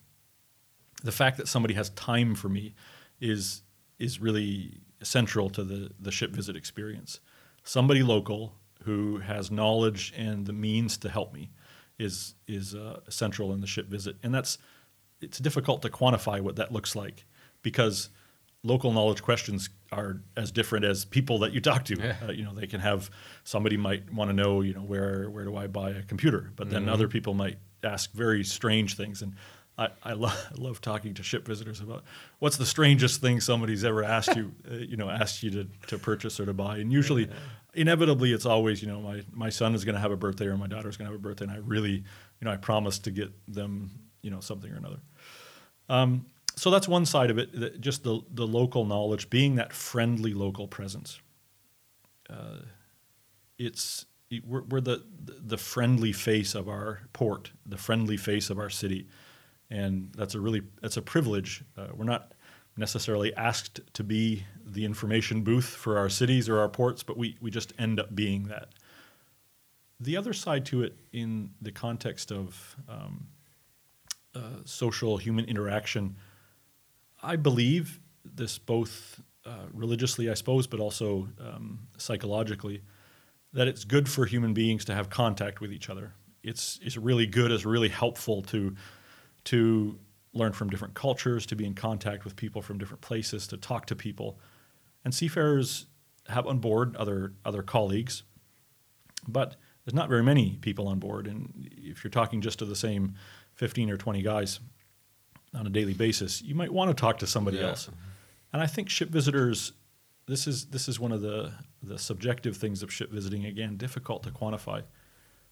The 1.04 1.12
fact 1.12 1.38
that 1.38 1.48
somebody 1.48 1.74
has 1.74 1.90
time 1.92 2.36
for 2.36 2.50
me 2.50 2.74
is 3.20 3.64
is 4.00 4.20
really 4.20 4.80
central 5.02 5.50
to 5.50 5.64
the, 5.64 5.92
the 6.00 6.12
ship 6.12 6.32
visit 6.32 6.56
experience. 6.56 7.20
Somebody 7.64 8.04
local 8.04 8.54
who 8.84 9.18
has 9.18 9.50
knowledge 9.50 10.14
and 10.16 10.46
the 10.46 10.54
means 10.54 10.98
to 10.98 11.10
help 11.10 11.34
me 11.34 11.50
is 11.98 12.36
is 12.48 12.76
uh, 12.76 13.00
central 13.10 13.52
in 13.54 13.62
the 13.62 13.68
ship 13.68 13.88
visit, 13.88 14.18
and 14.24 14.34
that's 14.34 14.58
it's 15.22 15.40
difficult 15.40 15.82
to 15.82 15.90
quantify 15.90 16.42
what 16.42 16.58
that 16.58 16.72
looks 16.72 16.96
like 16.96 17.26
because 17.62 18.10
local 18.64 18.92
knowledge 18.92 19.22
questions 19.22 19.70
are 19.92 20.22
as 20.36 20.52
different 20.52 20.86
as 20.86 21.06
people 21.06 21.40
that 21.40 21.54
you 21.54 21.62
talk 21.62 21.86
to. 21.86 21.96
Yeah. 21.96 22.16
Uh, 22.28 22.32
you 22.32 22.44
know, 22.44 22.54
they 22.54 22.68
can 22.68 22.80
have 22.82 23.10
somebody 23.44 23.78
might 23.78 24.12
want 24.14 24.30
to 24.30 24.36
know, 24.36 24.62
you 24.62 24.74
know, 24.74 24.82
where 24.82 25.30
where 25.30 25.46
do 25.46 25.56
I 25.56 25.68
buy 25.68 25.92
a 25.92 26.04
computer, 26.04 26.52
but 26.56 26.70
then 26.70 26.84
mm-hmm. 26.84 26.94
other 26.94 27.08
people 27.08 27.34
might 27.34 27.58
ask 27.84 28.12
very 28.12 28.44
strange 28.44 28.96
things, 28.96 29.22
and 29.22 29.34
I, 29.78 29.90
I, 30.04 30.14
lo- 30.14 30.28
I, 30.52 30.56
love 30.56 30.82
talking 30.82 31.14
to 31.16 31.24
ship 31.24 31.46
visitors 31.48 31.80
about 31.80 32.04
what's 32.40 32.58
the 32.58 32.66
strangest 32.66 33.22
thing 33.22 33.40
somebody's 33.40 33.86
ever 33.86 34.04
asked 34.04 34.36
you, 34.36 34.54
uh, 34.72 34.76
you 34.76 34.98
know, 34.98 35.10
asked 35.10 35.44
you 35.44 35.52
to, 35.52 35.68
to 35.88 35.98
purchase 35.98 36.40
or 36.40 36.46
to 36.46 36.54
buy. 36.54 36.78
And 36.78 36.92
usually, 36.92 37.26
yeah. 37.26 37.34
inevitably, 37.74 38.34
it's 38.34 38.46
always, 38.46 38.82
you 38.82 38.88
know, 38.88 39.00
my, 39.00 39.22
my 39.34 39.50
son 39.50 39.76
is 39.76 39.86
going 39.86 39.96
to 39.96 40.02
have 40.02 40.12
a 40.12 40.18
birthday 40.18 40.46
or 40.46 40.58
my 40.58 40.68
daughter's 40.68 40.98
going 40.98 41.08
to 41.08 41.14
have 41.14 41.20
a 41.20 41.24
birthday, 41.24 41.46
and 41.46 41.54
I 41.54 41.58
really, 41.58 41.92
you 41.92 42.04
know, 42.46 42.52
I 42.52 42.58
promised 42.58 43.04
to 43.06 43.12
get 43.12 43.32
them, 43.48 43.92
you 44.28 44.32
know, 44.32 44.42
something 44.42 44.72
or 44.72 44.76
another. 44.76 45.00
Um, 45.90 46.26
so 46.56 46.70
that's 46.70 46.88
one 46.88 47.06
side 47.06 47.30
of 47.30 47.38
it, 47.38 47.80
just 47.80 48.04
the, 48.04 48.20
the 48.34 48.46
local 48.46 48.84
knowledge, 48.84 49.30
being 49.30 49.56
that 49.56 49.72
friendly 49.72 50.34
local 50.34 50.68
presence. 50.68 51.22
Uh, 52.30 52.62
it's 53.58 54.06
we're, 54.46 54.64
we're 54.64 54.82
the 54.82 55.04
the 55.24 55.58
friendly 55.58 56.12
face 56.12 56.56
of 56.56 56.68
our 56.68 57.02
port, 57.14 57.52
the 57.66 57.78
friendly 57.78 58.18
face 58.18 58.50
of 58.50 58.60
our 58.60 58.70
city 58.70 59.08
and 59.70 60.12
that's 60.16 60.36
a 60.36 60.40
really 60.40 60.62
that's 60.82 60.98
a 60.98 61.02
privilege. 61.02 61.64
Uh, 61.78 61.88
we're 61.96 62.06
not 62.06 62.34
necessarily 62.78 63.34
asked 63.36 63.82
to 63.94 64.04
be 64.04 64.46
the 64.66 64.86
information 64.86 65.44
booth 65.44 65.66
for 65.66 65.98
our 65.98 66.10
cities 66.10 66.48
or 66.48 66.60
our 66.60 66.70
ports, 66.70 67.04
but 67.04 67.18
we, 67.18 67.36
we 67.42 67.50
just 67.50 67.74
end 67.80 68.00
up 68.00 68.16
being 68.16 68.44
that. 68.44 68.70
The 70.00 70.16
other 70.16 70.32
side 70.32 70.66
to 70.68 70.84
it, 70.84 70.96
in 71.12 71.52
the 71.60 71.72
context 71.72 72.32
of 72.32 72.76
um, 72.88 73.28
uh, 74.38 74.62
social 74.66 75.18
human 75.18 75.46
interaction, 75.46 76.16
I 77.24 77.36
believe 77.36 78.00
this 78.24 78.60
both 78.60 79.22
uh, 79.46 79.66
religiously, 79.74 80.30
I 80.30 80.36
suppose, 80.36 80.68
but 80.68 80.80
also 80.80 81.30
um, 81.40 81.88
psychologically, 81.98 82.82
that 83.54 83.68
it's 83.68 83.84
good 83.84 84.08
for 84.08 84.26
human 84.26 84.54
beings 84.54 84.86
to 84.86 84.94
have 84.94 85.10
contact 85.10 85.62
with 85.62 85.72
each 85.72 85.90
other. 85.90 86.14
It's, 86.44 86.80
it's 86.84 86.98
really 86.98 87.26
good, 87.26 87.52
it's 87.52 87.66
really 87.66 87.90
helpful 87.90 88.42
to, 88.44 88.76
to 89.46 89.98
learn 90.34 90.54
from 90.54 90.70
different 90.70 90.94
cultures, 90.94 91.46
to 91.48 91.56
be 91.56 91.66
in 91.66 91.74
contact 91.74 92.24
with 92.24 92.36
people 92.36 92.62
from 92.62 92.78
different 92.78 93.02
places, 93.02 93.48
to 93.48 93.58
talk 93.58 93.86
to 93.88 93.96
people. 93.96 94.38
And 95.04 95.16
seafarers 95.16 95.88
have 96.28 96.46
on 96.46 96.60
board 96.60 96.96
other, 96.96 97.34
other 97.44 97.64
colleagues, 97.64 98.24
but 99.28 99.56
there's 99.86 99.96
not 99.96 100.10
very 100.10 100.24
many 100.24 100.58
people 100.62 100.88
on 100.88 101.00
board. 101.00 101.28
And 101.28 101.70
if 101.78 102.04
you're 102.04 102.12
talking 102.12 102.42
just 102.42 102.60
to 102.60 102.66
the 102.66 102.76
same 102.76 103.16
15 103.58 103.90
or 103.90 103.98
20 103.98 104.22
guys 104.22 104.60
on 105.54 105.66
a 105.68 105.70
daily 105.70 105.94
basis, 105.94 106.42
you 106.42 106.56
might 106.56 106.72
want 106.72 106.90
to 106.90 106.94
talk 107.00 107.18
to 107.20 107.28
somebody 107.28 107.58
Yeah. 107.58 107.70
else. 107.70 107.90
And 108.54 108.62
I 108.62 108.68
think 108.68 108.90
ship 108.90 109.10
visitors, 109.10 109.74
this 110.28 110.48
is 110.48 110.68
this 110.68 110.88
is 110.88 111.00
one 111.00 111.12
of 111.12 111.22
the 111.22 111.52
the 111.84 111.98
subjective 112.00 112.56
things 112.58 112.82
of 112.84 112.92
ship 112.94 113.12
visiting. 113.12 113.46
Again, 113.46 113.78
difficult 113.78 114.24
to 114.24 114.32
quantify, 114.32 114.84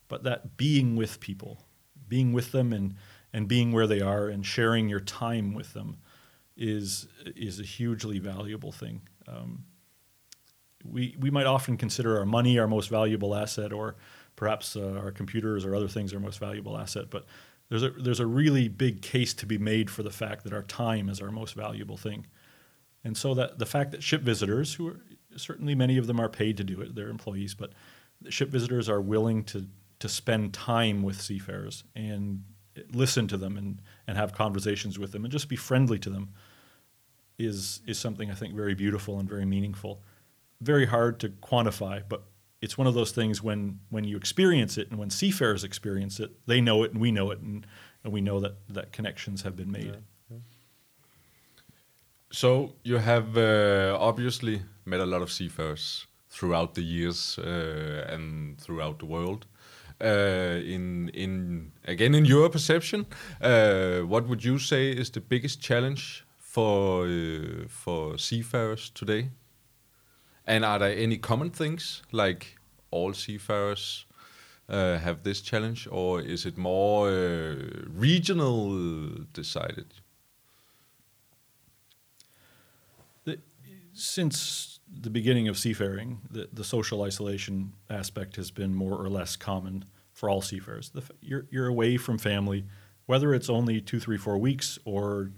but 0.08 0.24
that 0.24 0.56
being 0.58 0.96
with 0.96 1.20
people, 1.20 1.66
being 2.08 2.32
with 2.32 2.52
them, 2.52 2.72
and 2.74 2.96
and 3.34 3.48
being 3.48 3.72
where 3.74 3.88
they 3.88 4.02
are, 4.02 4.30
and 4.30 4.46
sharing 4.46 4.88
your 4.88 5.00
time 5.02 5.54
with 5.54 5.74
them, 5.74 5.98
is 6.56 7.08
is 7.36 7.60
a 7.60 7.64
hugely 7.64 8.20
valuable 8.20 8.72
thing. 8.72 9.02
Um, 9.28 9.66
we 10.84 11.16
we 11.20 11.32
might 11.32 11.46
often 11.48 11.78
consider 11.78 12.18
our 12.20 12.26
money 12.26 12.60
our 12.60 12.68
most 12.68 12.90
valuable 12.90 13.36
asset, 13.36 13.74
or 13.74 13.96
perhaps 14.36 14.76
uh, 14.76 15.00
our 15.02 15.12
computers 15.12 15.66
or 15.66 15.74
other 15.76 15.88
things 15.88 16.14
our 16.14 16.20
most 16.20 16.40
valuable 16.40 16.78
asset, 16.78 17.06
but 17.10 17.26
there's 17.70 17.84
a 17.84 17.90
there's 17.90 18.20
a 18.20 18.26
really 18.26 18.68
big 18.68 19.02
case 19.02 19.34
to 19.36 19.46
be 19.46 19.58
made 19.58 19.90
for 19.90 20.04
the 20.04 20.12
fact 20.12 20.44
that 20.44 20.54
our 20.54 20.64
time 20.64 21.10
is 21.10 21.22
our 21.22 21.32
most 21.32 21.56
valuable 21.56 21.98
thing. 21.98 22.28
And 23.04 23.16
so 23.16 23.34
that 23.36 23.60
the 23.60 23.66
fact 23.66 23.92
that 23.92 24.04
ship 24.04 24.22
visitors, 24.22 24.74
who 24.74 24.88
are 24.90 25.00
certainly 25.36 25.76
many 25.76 25.98
of 25.98 26.08
them 26.08 26.20
are 26.20 26.30
paid 26.30 26.58
to 26.58 26.64
do 26.64 26.82
it, 26.82 26.96
they're 26.96 27.10
employees, 27.10 27.54
but 27.54 27.74
the 28.22 28.32
ship 28.32 28.50
visitors 28.50 28.90
are 28.90 29.02
willing 29.02 29.44
to 29.46 29.68
to 30.00 30.10
spend 30.10 30.54
time 30.54 31.04
with 31.04 31.22
seafarers 31.22 31.84
and 31.96 32.44
listen 32.92 33.28
to 33.28 33.38
them 33.38 33.58
and, 33.58 33.82
and 34.08 34.18
have 34.18 34.34
conversations 34.34 35.00
with 35.00 35.12
them 35.14 35.24
and 35.24 35.32
just 35.32 35.48
be 35.48 35.56
friendly 35.56 35.98
to 35.98 36.10
them 36.10 36.34
is 37.38 37.82
is 37.86 37.98
something 37.98 38.32
I 38.32 38.34
think 38.34 38.54
very 38.54 38.76
beautiful 38.76 39.20
and 39.20 39.28
very 39.28 39.46
meaningful. 39.46 40.02
Very 40.62 40.86
hard 40.86 41.20
to 41.20 41.30
quantify, 41.30 42.02
but 42.08 42.24
it's 42.66 42.78
one 42.80 42.88
of 42.88 42.96
those 42.96 43.12
things 43.12 43.44
when 43.44 43.80
when 43.90 44.04
you 44.10 44.18
experience 44.18 44.82
it 44.82 44.90
and 44.90 45.00
when 45.00 45.10
seafarers 45.10 45.64
experience 45.64 46.24
it, 46.24 46.32
they 46.48 46.60
know 46.62 46.84
it 46.86 46.92
and 46.94 47.00
we 47.00 47.12
know 47.12 47.32
it 47.34 47.40
and, 47.40 47.68
and 48.04 48.14
we 48.14 48.22
know 48.22 48.40
that, 48.40 48.56
that 48.76 48.92
connections 48.98 49.44
have 49.44 49.56
been 49.56 49.72
made. 49.72 49.96
So 52.32 52.74
you 52.84 52.98
have 52.98 53.38
uh, 53.38 54.10
obviously 54.10 54.62
met 54.84 55.00
a 55.00 55.06
lot 55.06 55.22
of 55.22 55.30
seafarers 55.32 56.08
throughout 56.28 56.74
the 56.74 56.82
years 56.82 57.40
uh, 57.40 58.14
and 58.14 58.60
throughout 58.60 58.98
the 59.00 59.06
world. 59.06 59.46
Uh, 60.02 60.76
in 60.76 61.10
in 61.14 61.72
again 61.88 62.16
in 62.16 62.26
your 62.26 62.50
perception, 62.50 63.06
uh, 63.42 64.00
what 64.12 64.28
would 64.28 64.44
you 64.44 64.60
say 64.60 64.92
is 65.02 65.10
the 65.12 65.22
biggest 65.22 65.62
challenge 65.62 66.26
for 66.38 67.08
uh, 67.08 67.68
for 67.68 68.18
seafarers 68.18 68.92
today? 68.94 69.30
And 70.48 70.64
are 70.64 70.80
there 70.80 70.96
any 70.96 71.18
common 71.18 71.50
things 71.50 72.04
like 72.12 72.58
all 72.92 73.14
seafarers 73.14 74.06
uh, 74.70 74.98
have 74.98 75.24
this 75.24 75.42
challenge, 75.42 75.88
or 75.92 76.22
is 76.22 76.46
it 76.46 76.58
more 76.58 77.10
uh, 77.10 77.56
regional 77.88 79.26
decided? 79.34 79.94
The, 83.26 83.40
since 83.94 84.80
the 85.02 85.10
beginning 85.10 85.48
of 85.48 85.58
seafaring, 85.58 86.22
the, 86.30 86.48
the 86.54 86.64
social 86.64 87.02
isolation 87.02 87.74
aspect 87.90 88.36
has 88.36 88.52
been 88.52 88.76
more 88.76 88.98
or 88.98 89.10
less 89.10 89.36
common 89.36 89.86
for 90.14 90.30
all 90.30 90.42
seafarers. 90.42 90.90
The, 90.90 91.04
you're, 91.22 91.46
you're 91.50 91.68
away 91.68 91.98
from 91.98 92.18
family, 92.18 92.66
whether 93.08 93.34
it's 93.34 93.50
only 93.50 93.82
two, 93.82 94.00
three, 94.00 94.18
four 94.18 94.38
weeks 94.38 94.80
or 94.86 95.32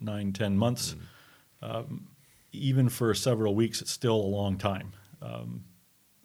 nine, 0.00 0.32
ten 0.32 0.56
months. 0.56 0.96
Um, 1.60 2.08
even 2.52 2.88
for 2.88 3.14
several 3.14 3.54
weeks, 3.54 3.80
it's 3.80 3.90
still 3.90 4.16
a 4.16 4.32
long 4.38 4.56
time. 4.58 4.92
Um, 5.20 5.64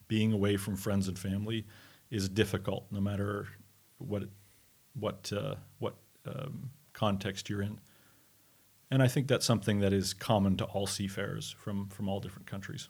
being 0.08 0.34
away 0.34 0.58
from 0.58 0.76
friends 0.76 1.08
and 1.08 1.18
family 1.18 1.66
is 2.10 2.30
difficult, 2.30 2.86
no 2.92 3.02
matter 3.02 3.48
what 3.98 4.24
what 4.94 5.32
uh, 5.36 5.56
what 5.80 5.96
um, 6.26 6.70
context 6.94 7.50
you're 7.50 7.62
in. 7.62 7.80
And 8.90 9.04
I 9.04 9.08
think 9.08 9.28
that's 9.28 9.46
something 9.46 9.80
that 9.80 9.94
is 9.94 10.13
common 10.13 10.56
to 10.58 10.66
all 10.66 10.88
seafarers 10.88 11.56
from, 11.60 11.90
from 11.90 12.08
all 12.08 12.20
different 12.20 12.48
countries. 12.48 12.88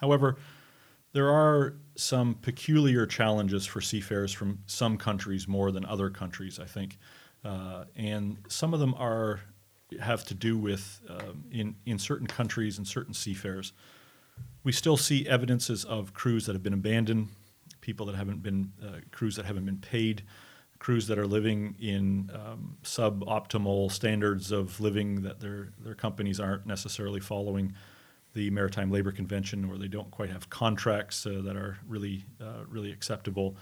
However, 0.00 0.36
there 1.12 1.30
are 1.30 1.76
some 1.94 2.34
peculiar 2.34 3.06
challenges 3.06 3.66
for 3.66 3.80
seafarers 3.80 4.32
from 4.32 4.60
some 4.66 4.96
countries 4.96 5.46
more 5.46 5.70
than 5.70 5.84
other 5.84 6.10
countries, 6.10 6.58
I 6.58 6.64
think. 6.64 6.98
Uh, 7.44 7.84
and 7.94 8.38
some 8.48 8.72
of 8.72 8.80
them 8.80 8.94
are 8.94 9.40
have 10.00 10.24
to 10.24 10.34
do 10.34 10.58
with 10.58 11.00
um, 11.08 11.44
in, 11.50 11.76
in 11.86 11.98
certain 11.98 12.26
countries 12.26 12.78
and 12.78 12.86
certain 12.86 13.14
seafarers. 13.14 13.72
We 14.62 14.72
still 14.72 14.96
see 14.96 15.28
evidences 15.28 15.84
of 15.84 16.14
crews 16.14 16.46
that 16.46 16.54
have 16.54 16.62
been 16.62 16.74
abandoned, 16.74 17.28
people 17.80 18.06
that 18.06 18.16
haven't 18.16 18.42
been, 18.42 18.72
uh, 18.82 19.00
crews 19.10 19.36
that 19.36 19.44
haven't 19.44 19.66
been 19.66 19.78
paid, 19.78 20.22
crews 20.78 21.06
that 21.06 21.18
are 21.18 21.26
living 21.26 21.76
in 21.80 22.30
um, 22.34 22.76
suboptimal 22.82 23.90
standards 23.90 24.52
of 24.52 24.80
living 24.80 25.22
that 25.22 25.40
their 25.40 25.70
their 25.78 25.94
companies 25.94 26.40
aren't 26.40 26.66
necessarily 26.66 27.20
following 27.20 27.72
the 28.34 28.50
Maritime 28.50 28.90
Labor 28.90 29.12
Convention, 29.12 29.64
or 29.64 29.78
they 29.78 29.88
don't 29.88 30.10
quite 30.10 30.30
have 30.30 30.50
contracts 30.50 31.24
uh, 31.24 31.40
that 31.44 31.56
are 31.56 31.78
really 31.88 32.24
uh, 32.40 32.64
really 32.68 32.90
acceptable. 32.90 33.56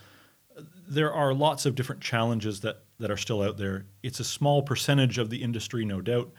There 0.88 1.12
are 1.12 1.32
lots 1.32 1.66
of 1.66 1.74
different 1.74 2.02
challenges 2.02 2.60
that 2.60 2.82
that 2.98 3.10
are 3.10 3.16
still 3.16 3.42
out 3.42 3.56
there. 3.56 3.86
It's 4.02 4.20
a 4.20 4.24
small 4.24 4.62
percentage 4.62 5.18
of 5.18 5.30
the 5.30 5.42
industry, 5.42 5.84
no 5.84 6.00
doubt, 6.00 6.30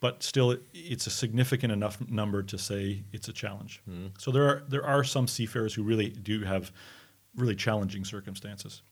but 0.00 0.22
still, 0.22 0.52
it, 0.52 0.62
it's 0.72 1.06
a 1.06 1.10
significant 1.10 1.72
enough 1.72 1.98
number 2.08 2.42
to 2.42 2.58
say 2.58 3.02
it's 3.12 3.28
a 3.28 3.32
challenge. 3.32 3.82
So 4.18 4.30
there 4.30 4.48
are 4.48 4.62
there 4.68 4.84
are 4.84 5.04
some 5.04 5.26
seafarers 5.26 5.74
who 5.74 5.82
really 5.82 6.10
do 6.10 6.42
have 6.42 6.72
really 7.36 7.56
challenging 7.56 8.04
circumstances 8.04 8.82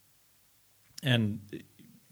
and 1.02 1.40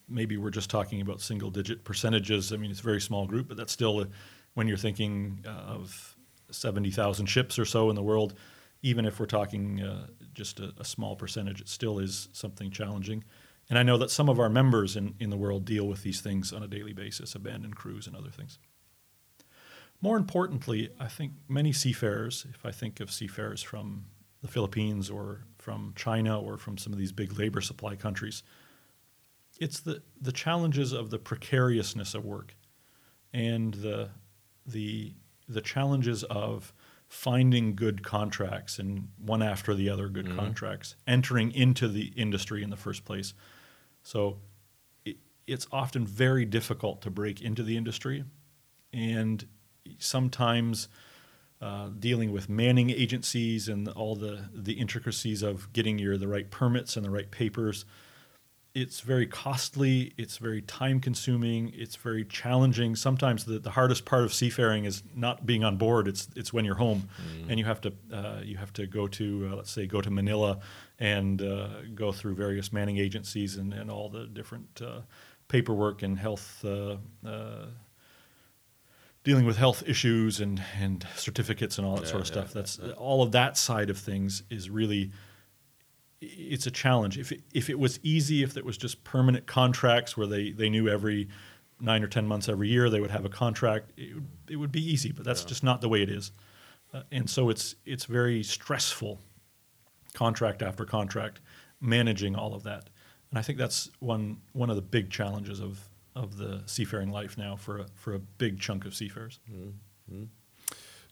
maybe 0.09 0.37
we're 0.37 0.51
just 0.51 0.71
talking 0.71 1.01
about 1.01 1.21
single 1.21 1.51
digit 1.51 1.85
percentages. 1.85 2.53
I 2.53 2.57
mean, 2.57 2.71
it's 2.71 2.81
a 2.81 2.85
very 2.85 3.01
small 3.01 3.27
group, 3.27 3.49
but 3.49 3.57
that's 3.57 3.73
still, 3.73 4.01
a, 4.01 4.09
when 4.55 4.67
you're 4.67 4.77
thinking 4.77 5.45
of 5.47 6.17
70,000 6.51 7.27
ships 7.27 7.59
or 7.59 7.65
so 7.65 7.89
in 7.91 7.97
the 7.97 8.03
world, 8.03 8.35
even 8.83 9.05
if 9.05 9.21
we're 9.21 9.27
talking 9.27 9.81
uh, 9.81 10.07
just 10.35 10.61
a, 10.61 10.73
a 10.79 10.85
small 10.85 11.17
percentage, 11.17 11.61
it 11.61 11.69
still 11.69 11.99
is 11.99 12.29
something 12.33 12.71
challenging. 12.71 13.25
And 13.69 13.79
I 13.79 13.83
know 13.83 13.97
that 13.99 14.11
some 14.11 14.29
of 14.29 14.41
our 14.41 14.49
members 14.49 14.97
in, 14.97 15.15
in 15.21 15.31
the 15.31 15.37
world 15.37 15.65
deal 15.65 15.87
with 15.87 16.03
these 16.03 16.21
things 16.21 16.53
on 16.53 16.63
a 16.63 16.69
daily 16.69 16.93
basis, 16.93 17.35
abandoned 17.35 17.77
crews 17.77 18.07
and 18.07 18.17
other 18.17 18.31
things. 18.31 18.59
More 20.01 20.17
importantly, 20.17 20.91
I 20.99 21.09
think 21.09 21.33
many 21.49 21.73
seafarers, 21.73 22.47
if 22.53 22.65
I 22.65 22.73
think 22.73 23.01
of 23.01 23.13
seafarers 23.13 23.63
from 23.63 24.07
the 24.43 24.49
Philippines 24.49 25.11
or 25.11 25.45
from 25.59 25.93
China 25.95 26.41
or 26.41 26.57
from 26.57 26.79
some 26.79 26.93
of 26.93 26.99
these 26.99 27.13
big 27.13 27.39
labor 27.39 27.61
supply 27.61 27.95
countries, 27.97 28.43
it's 29.61 29.81
the, 29.81 30.03
the 30.21 30.33
challenges 30.33 30.93
of 30.93 31.11
the 31.11 31.19
precariousness 31.19 32.15
of 32.15 32.25
work 32.25 32.57
and 33.33 33.75
the, 33.75 34.09
the, 34.67 35.13
the 35.49 35.61
challenges 35.61 36.25
of 36.25 36.73
finding 37.11 37.75
good 37.75 38.05
contracts 38.05 38.79
and 38.79 39.09
one 39.19 39.43
after 39.43 39.75
the 39.75 39.91
other 39.91 40.09
good 40.09 40.29
contracts, 40.37 40.95
entering 41.09 41.51
into 41.51 41.89
the 41.89 42.13
industry 42.17 42.63
in 42.63 42.71
the 42.71 42.77
first 42.77 43.05
place. 43.05 43.35
So 44.05 44.39
it, 45.05 45.17
it's 45.45 45.67
often 45.73 46.07
very 46.07 46.45
difficult 46.45 47.03
to 47.03 47.11
break 47.11 47.43
into 47.43 47.65
the 47.65 47.77
industry, 47.77 48.23
and 48.93 49.45
sometimes 49.99 50.89
uh, 51.61 51.89
dealing 51.99 52.31
with 52.31 52.49
manning 52.49 52.91
agencies 52.91 53.69
and 53.69 53.89
all 53.89 54.15
the, 54.15 54.49
the 54.55 54.75
intricacies 54.75 55.43
of 55.43 55.73
getting 55.73 55.99
your 55.99 56.17
the 56.17 56.29
right 56.29 56.49
permits 56.49 56.97
and 56.97 57.05
the 57.05 57.11
right 57.11 57.31
papers 57.33 57.85
it's 58.75 59.01
very 59.01 59.27
costly, 59.27 60.13
it's 60.17 60.39
very 60.39 60.63
time 60.63 61.01
consuming, 61.01 61.73
it's 61.75 61.97
very 61.97 62.25
challenging. 62.25 62.95
Sometimes 62.95 63.45
the, 63.45 63.59
the 63.59 63.71
hardest 63.71 64.05
part 64.05 64.23
of 64.23 64.33
seafaring 64.33 64.85
is 64.85 65.03
not 65.15 65.45
being 65.45 65.65
on 65.65 65.77
board, 65.77 66.07
it's, 66.07 66.29
it's 66.37 66.53
when 66.53 66.65
you're 66.65 66.77
home 66.77 67.09
and 67.49 67.59
you 67.59 67.65
have 67.65 67.81
to, 67.81 67.93
uh, 68.13 68.41
you 68.45 68.57
have 68.59 68.73
to 68.75 68.87
go 68.87 69.09
to, 69.09 69.51
uh, 69.53 69.57
let's 69.57 69.71
say, 69.73 69.87
go 69.87 70.01
to 70.01 70.11
Manila 70.11 70.61
and 70.99 71.43
uh, 71.43 71.69
go 71.95 72.13
through 72.13 72.35
various 72.37 72.73
manning 72.73 72.99
agencies 72.99 73.57
and, 73.57 73.75
and 73.75 73.91
all 73.91 74.09
the 74.09 74.27
different 74.27 74.81
uh, 74.85 75.01
paperwork 75.49 76.03
and 76.03 76.19
health 76.19 76.65
uh, 76.65 76.97
uh, 77.27 77.67
dealing 79.25 79.45
with 79.45 79.57
health 79.57 79.83
issues 79.87 80.41
and 80.41 80.63
and 80.81 81.07
certificates 81.17 81.77
and 81.79 81.87
all 81.87 81.97
that 81.97 82.05
Yeah, 82.05 82.11
sort 82.11 82.23
of 82.23 82.29
yeah, 82.29 82.33
stuff. 82.33 82.49
yeah, 82.49 82.55
That's 82.55 82.79
all 82.97 83.23
of 83.23 83.33
that 83.33 83.57
side 83.59 83.91
of 83.91 83.99
things 83.99 84.43
is 84.49 84.71
really 84.71 85.11
it's 86.21 86.67
a 86.67 86.71
challenge. 86.71 87.19
If 87.19 87.33
it, 87.33 87.41
if 87.55 87.71
it 87.71 87.79
was 87.79 87.99
easy, 88.03 88.43
if 88.43 88.57
it 88.57 88.65
was 88.65 88.77
just 88.77 89.05
permanent 89.05 89.47
contracts 89.47 90.17
where 90.17 90.27
they, 90.27 90.51
they 90.53 90.69
knew 90.69 90.89
every 90.89 91.29
nine 91.81 92.03
or 92.03 92.09
ten 92.09 92.27
months 92.27 92.49
every 92.49 92.69
year 92.69 92.91
they 92.91 93.01
would 93.01 93.11
have 93.11 93.25
a 93.25 93.31
contract, 93.31 93.93
it, 93.97 94.15
would- 94.15 94.27
it 94.49 94.57
would 94.57 94.73
be 94.73 94.85
easy. 94.93 95.13
But 95.13 95.25
that's 95.25 95.45
just 95.45 95.63
not 95.63 95.81
the 95.81 95.89
way 95.89 96.03
it 96.03 96.11
is, 96.11 96.33
uh, 96.93 97.03
and 97.11 97.29
so 97.31 97.49
it's 97.51 97.75
it's 97.87 98.05
very 98.05 98.43
stressful, 98.43 99.19
contract 100.15 100.63
after 100.63 100.85
contract, 100.85 101.41
managing 101.81 102.37
all 102.37 102.53
of 102.55 102.63
that. 102.65 102.91
And 103.31 103.39
I 103.39 103.43
think 103.43 103.59
that's 103.59 103.91
one 104.01 104.37
one 104.53 104.71
of 104.71 104.77
the 104.77 104.83
big 104.83 105.09
challenges 105.11 105.61
of 105.61 105.79
of 106.15 106.37
the 106.37 106.63
seafaring 106.67 107.11
life 107.13 107.39
now 107.39 107.57
for 107.57 107.79
a, 107.79 107.87
for 107.95 108.15
a 108.15 108.19
big 108.19 108.61
chunk 108.61 108.85
of 108.85 108.95
seafarers. 108.95 109.39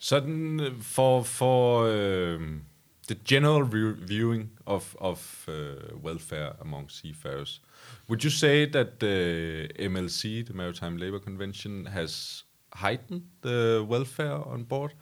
Sådan 0.01 0.61
uh, 0.61 0.71
for 0.81 1.25
for 1.25 1.89
um, 1.89 2.67
the 3.09 3.17
general 3.17 3.65
view, 3.65 3.95
viewing 3.95 4.51
of 4.67 4.97
of 5.01 5.45
uh, 5.49 5.97
welfare 6.01 6.55
among 6.61 6.89
seafarers, 6.89 7.61
would 8.07 8.23
you 8.23 8.31
say 8.31 8.67
that 8.67 9.01
the 9.01 9.69
MLC, 9.79 10.47
the 10.47 10.55
Maritime 10.55 10.97
Labour 10.97 11.19
Convention, 11.19 11.87
has 11.87 12.45
heightened 12.75 13.25
the 13.41 13.85
welfare 13.89 14.41
on 14.47 14.65
board? 14.65 14.95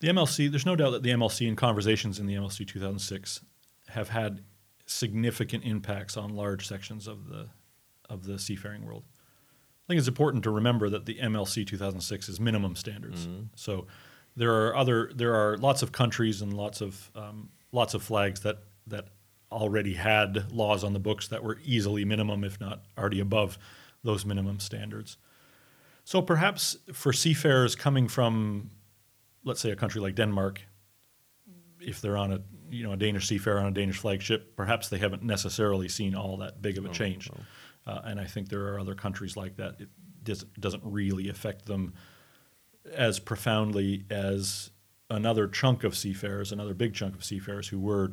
The 0.00 0.08
MLC, 0.08 0.50
there's 0.50 0.66
no 0.66 0.74
doubt 0.74 0.90
that 0.90 1.02
the 1.02 1.10
MLC 1.10 1.46
and 1.46 1.56
conversations 1.56 2.18
in 2.18 2.26
the 2.26 2.34
MLC 2.34 2.66
2006 2.66 3.40
have 3.88 4.08
had 4.08 4.42
significant 4.86 5.64
impacts 5.64 6.16
on 6.16 6.34
large 6.34 6.66
sections 6.66 7.06
of 7.06 7.28
the 7.28 7.48
of 8.08 8.24
the 8.24 8.38
seafaring 8.38 8.84
world. 8.84 9.04
I 9.08 9.84
think 9.88 9.98
it's 9.98 10.08
important 10.08 10.44
to 10.44 10.50
remember 10.50 10.88
that 10.90 11.06
the 11.06 11.16
MLC 11.16 11.66
2006 11.66 12.28
is 12.28 12.40
minimum 12.40 12.76
standards. 12.76 13.26
So 13.56 13.86
there 14.36 14.66
are 14.66 14.76
other 14.76 15.10
there 15.14 15.34
are 15.34 15.56
lots 15.58 15.82
of 15.82 15.92
countries 15.92 16.42
and 16.42 16.54
lots 16.54 16.80
of 16.80 17.10
um, 17.14 17.50
lots 17.72 17.94
of 17.94 18.02
flags 18.02 18.40
that 18.40 18.58
that 18.86 19.08
already 19.50 19.94
had 19.94 20.50
laws 20.52 20.82
on 20.82 20.92
the 20.92 20.98
books 20.98 21.28
that 21.28 21.44
were 21.44 21.58
easily 21.64 22.04
minimum, 22.04 22.42
if 22.42 22.58
not 22.60 22.82
already 22.96 23.20
above 23.20 23.58
those 24.02 24.24
minimum 24.24 24.58
standards. 24.58 25.18
So 26.04 26.22
perhaps 26.22 26.76
for 26.92 27.12
seafarers 27.12 27.76
coming 27.76 28.08
from, 28.08 28.70
let's 29.44 29.60
say, 29.60 29.70
a 29.70 29.76
country 29.76 30.00
like 30.00 30.14
Denmark, 30.14 30.62
if 31.80 32.00
they're 32.00 32.16
on 32.16 32.32
a 32.32 32.40
you 32.70 32.82
know 32.84 32.92
a 32.92 32.96
Danish 32.96 33.28
seafarer 33.28 33.60
on 33.60 33.66
a 33.66 33.70
Danish 33.70 33.98
flagship, 33.98 34.56
perhaps 34.56 34.88
they 34.88 34.98
haven't 34.98 35.22
necessarily 35.22 35.88
seen 35.88 36.14
all 36.14 36.38
that 36.38 36.62
big 36.62 36.78
of 36.78 36.84
a 36.84 36.88
change. 36.88 37.30
Uh, 37.86 38.00
and 38.04 38.20
I 38.20 38.24
think 38.24 38.48
there 38.48 38.72
are 38.72 38.80
other 38.80 38.94
countries 38.94 39.36
like 39.36 39.56
that. 39.56 39.80
It 39.80 39.88
does, 40.22 40.44
doesn't 40.58 40.82
really 40.84 41.28
affect 41.28 41.66
them 41.66 41.94
as 42.94 43.18
profoundly 43.18 44.04
as 44.10 44.70
another 45.08 45.46
chunk 45.46 45.84
of 45.84 45.96
seafarers, 45.96 46.52
another 46.52 46.74
big 46.74 46.94
chunk 46.94 47.14
of 47.14 47.24
seafarers 47.24 47.68
who 47.68 47.78
were 47.78 48.12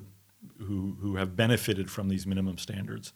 who 0.57 0.97
who 1.01 1.15
have 1.15 1.35
benefited 1.35 1.89
from 1.89 2.09
these 2.09 2.25
minimum 2.25 2.57
standards, 2.57 3.13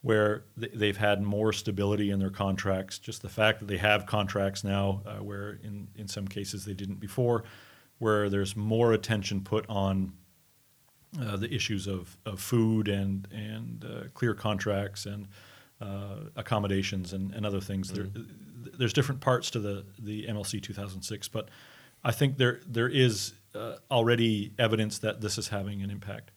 where 0.00 0.44
th- 0.58 0.72
they've 0.74 0.96
had 0.96 1.22
more 1.22 1.52
stability 1.52 2.10
in 2.10 2.18
their 2.18 2.30
contracts. 2.30 2.98
Just 2.98 3.22
the 3.22 3.28
fact 3.28 3.60
that 3.60 3.66
they 3.66 3.76
have 3.78 4.06
contracts 4.06 4.64
now, 4.64 5.02
uh, 5.06 5.16
where 5.16 5.58
in 5.62 5.88
in 5.96 6.08
some 6.08 6.26
cases 6.26 6.64
they 6.64 6.74
didn't 6.74 7.00
before, 7.00 7.44
where 7.98 8.28
there's 8.28 8.56
more 8.56 8.92
attention 8.92 9.42
put 9.42 9.64
on 9.68 10.12
uh, 11.20 11.36
the 11.36 11.52
issues 11.52 11.86
of, 11.86 12.16
of 12.24 12.40
food 12.40 12.88
and 12.88 13.28
and 13.32 13.84
uh, 13.84 14.08
clear 14.14 14.34
contracts 14.34 15.06
and 15.06 15.28
uh, 15.80 16.16
accommodations 16.36 17.12
and, 17.12 17.34
and 17.34 17.44
other 17.44 17.60
things. 17.60 17.90
There, 17.92 18.04
there's 18.78 18.92
different 18.92 19.20
parts 19.20 19.50
to 19.52 19.60
the 19.60 19.84
the 19.98 20.26
MLC 20.26 20.62
2006, 20.62 21.28
but 21.28 21.48
I 22.04 22.12
think 22.12 22.38
there 22.38 22.60
there 22.66 22.88
is 22.88 23.34
uh, 23.54 23.76
already 23.90 24.52
evidence 24.58 24.98
that 24.98 25.20
this 25.20 25.38
is 25.38 25.48
having 25.48 25.82
an 25.82 25.90
impact. 25.90 26.30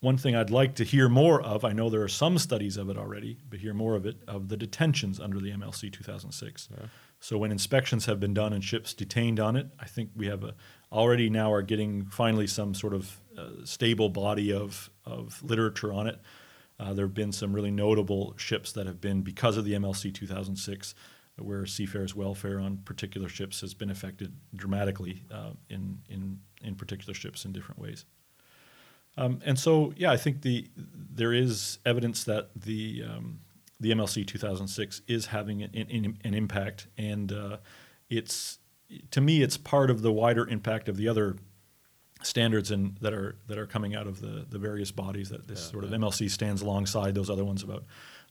One 0.00 0.18
thing 0.18 0.36
I'd 0.36 0.50
like 0.50 0.74
to 0.76 0.84
hear 0.84 1.08
more 1.08 1.40
of, 1.40 1.64
I 1.64 1.72
know 1.72 1.88
there 1.88 2.02
are 2.02 2.08
some 2.08 2.38
studies 2.38 2.76
of 2.76 2.90
it 2.90 2.98
already, 2.98 3.38
but 3.48 3.60
hear 3.60 3.72
more 3.72 3.96
of 3.96 4.04
it, 4.04 4.16
of 4.28 4.48
the 4.48 4.56
detentions 4.56 5.18
under 5.18 5.40
the 5.40 5.50
MLC 5.50 5.90
2006. 5.90 6.68
So 7.18 7.38
when 7.38 7.50
inspections 7.50 8.04
have 8.04 8.20
been 8.20 8.34
done 8.34 8.52
and 8.52 8.62
ships 8.62 8.92
detained 8.92 9.40
on 9.40 9.56
it, 9.56 9.68
I 9.80 9.86
think 9.86 10.10
we 10.14 10.26
have 10.26 10.44
a, 10.44 10.54
already 10.92 11.30
now 11.30 11.50
are 11.50 11.62
getting 11.62 12.04
finally 12.06 12.46
some 12.46 12.74
sort 12.74 12.92
of 12.92 13.20
uh, 13.38 13.64
stable 13.64 14.10
body 14.10 14.52
of, 14.52 14.90
of 15.06 15.42
literature 15.42 15.92
on 15.92 16.06
it. 16.06 16.20
Uh, 16.78 16.92
there 16.92 17.06
have 17.06 17.14
been 17.14 17.32
some 17.32 17.52
really 17.54 17.70
notable 17.70 18.34
ships 18.36 18.72
that 18.72 18.86
have 18.86 19.00
been, 19.00 19.22
because 19.22 19.56
of 19.56 19.64
the 19.64 19.72
MLC 19.72 20.12
2006, 20.12 20.94
where 21.38 21.66
seafarers' 21.66 22.14
welfare 22.14 22.58
on 22.58 22.78
particular 22.78 23.28
ships 23.28 23.60
has 23.60 23.74
been 23.74 23.90
affected 23.90 24.32
dramatically 24.54 25.24
uh, 25.30 25.50
in, 25.68 25.98
in, 26.08 26.40
in 26.62 26.74
particular 26.74 27.14
ships 27.14 27.44
in 27.44 27.52
different 27.52 27.80
ways. 27.80 28.04
Um, 29.18 29.40
and 29.44 29.58
so, 29.58 29.94
yeah, 29.96 30.12
I 30.12 30.16
think 30.16 30.42
the 30.42 30.68
there 30.76 31.32
is 31.32 31.78
evidence 31.86 32.24
that 32.24 32.50
the 32.54 33.04
um, 33.08 33.40
the 33.80 33.90
MLC 33.90 34.26
2006 34.26 35.02
is 35.08 35.26
having 35.26 35.62
an, 35.62 35.70
an, 35.74 36.18
an 36.22 36.34
impact, 36.34 36.86
and 36.98 37.32
uh, 37.32 37.56
it's 38.10 38.58
to 39.10 39.20
me 39.20 39.42
it's 39.42 39.56
part 39.56 39.90
of 39.90 40.02
the 40.02 40.12
wider 40.12 40.46
impact 40.48 40.88
of 40.88 40.96
the 40.96 41.08
other 41.08 41.36
standards 42.26 42.70
and 42.70 42.96
that 43.00 43.12
are 43.14 43.36
that 43.46 43.58
are 43.58 43.66
coming 43.66 43.94
out 43.94 44.06
of 44.06 44.20
the 44.20 44.44
the 44.50 44.58
various 44.58 44.90
bodies 44.90 45.28
that 45.30 45.46
this 45.48 45.60
Yeah, 45.66 45.70
sort 45.72 45.84
of 45.84 45.90
yeah. 45.90 45.96
MLC 45.98 46.28
stands 46.30 46.62
alongside 46.62 47.14
those 47.14 47.30
other 47.30 47.44
ones 47.44 47.62
about 47.62 47.84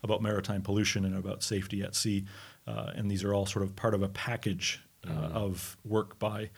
about 0.04 0.22
maritime 0.22 0.62
pollution 0.62 1.06
and 1.06 1.16
about 1.16 1.42
safety 1.44 1.82
at 1.82 1.96
sea, 1.96 2.26
uh, 2.68 2.92
and 2.96 3.10
these 3.10 3.24
are 3.24 3.34
all 3.34 3.46
sort 3.46 3.64
of 3.64 3.76
part 3.76 3.94
of 3.94 4.02
a 4.04 4.10
package 4.10 4.82
uh, 5.04 5.10
Mhm. 5.10 5.32
of 5.34 5.78
work 5.84 6.20
by 6.20 6.50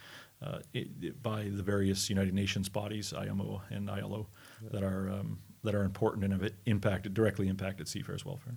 uh, 0.41 0.59
i 0.75 0.85
by 1.21 1.43
the 1.49 1.63
various 1.63 2.09
United 2.09 2.33
Nations 2.33 2.69
bodies, 2.69 3.13
IMO 3.13 3.61
and 3.69 3.89
ILO, 3.89 4.27
that 4.71 4.83
are 4.83 5.09
um, 5.11 5.39
that 5.63 5.75
are 5.75 5.83
important 5.83 6.23
and 6.25 6.33
have 6.41 6.51
impacted 6.65 7.13
directly 7.13 7.47
impacted 7.47 7.87
seafarers' 7.87 8.23
welfare. 8.25 8.55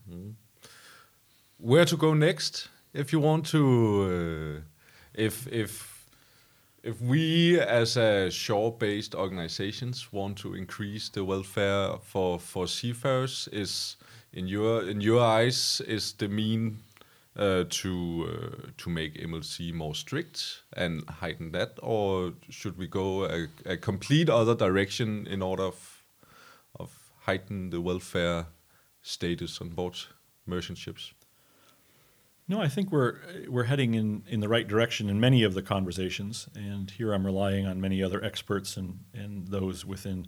where 1.58 1.84
to 1.84 1.96
go 1.96 2.14
next 2.14 2.68
if 2.92 3.12
you 3.12 3.20
want 3.20 3.46
to 3.46 3.62
uh, 4.58 4.60
if 5.14 5.46
if 5.48 5.99
if 6.82 7.00
we 7.02 7.60
as 7.60 7.96
a 7.96 8.30
shore-based 8.30 9.14
organizations 9.14 10.12
want 10.12 10.38
to 10.38 10.54
increase 10.54 11.08
the 11.10 11.24
welfare 11.24 11.94
for 12.02 12.38
for 12.38 12.66
seafarers 12.66 13.48
is 13.52 13.96
in 14.32 14.48
your 14.48 14.88
in 14.88 15.00
your 15.00 15.20
eyes 15.20 15.82
is 15.86 16.12
the 16.14 16.28
mean 16.28 16.78
uh, 17.36 17.64
to 17.68 18.26
uh, 18.28 18.70
to 18.78 18.90
make 18.90 19.14
MLC 19.14 19.72
more 19.72 19.94
strict 19.94 20.62
and 20.72 21.08
heighten 21.08 21.52
that 21.52 21.78
or 21.82 22.32
should 22.48 22.78
we 22.78 22.86
go 22.86 23.24
a, 23.24 23.46
a 23.66 23.76
complete 23.76 24.30
other 24.30 24.54
direction 24.54 25.26
in 25.26 25.42
order 25.42 25.64
of 25.64 26.04
of 26.78 26.90
heighten 27.20 27.70
the 27.70 27.80
welfare 27.80 28.46
status 29.02 29.60
on 29.60 29.68
board 29.68 29.96
merchant 30.46 30.78
ships 30.78 31.12
No, 32.50 32.60
I 32.60 32.66
think 32.66 32.90
we're 32.90 33.14
we're 33.48 33.62
heading 33.62 33.94
in, 33.94 34.24
in 34.26 34.40
the 34.40 34.48
right 34.48 34.66
direction 34.66 35.08
in 35.08 35.20
many 35.20 35.44
of 35.44 35.54
the 35.54 35.62
conversations, 35.62 36.48
and 36.56 36.90
here 36.90 37.12
I'm 37.12 37.24
relying 37.24 37.64
on 37.64 37.80
many 37.80 38.02
other 38.02 38.24
experts 38.24 38.76
and, 38.76 38.98
and 39.14 39.46
those 39.46 39.84
within 39.84 40.26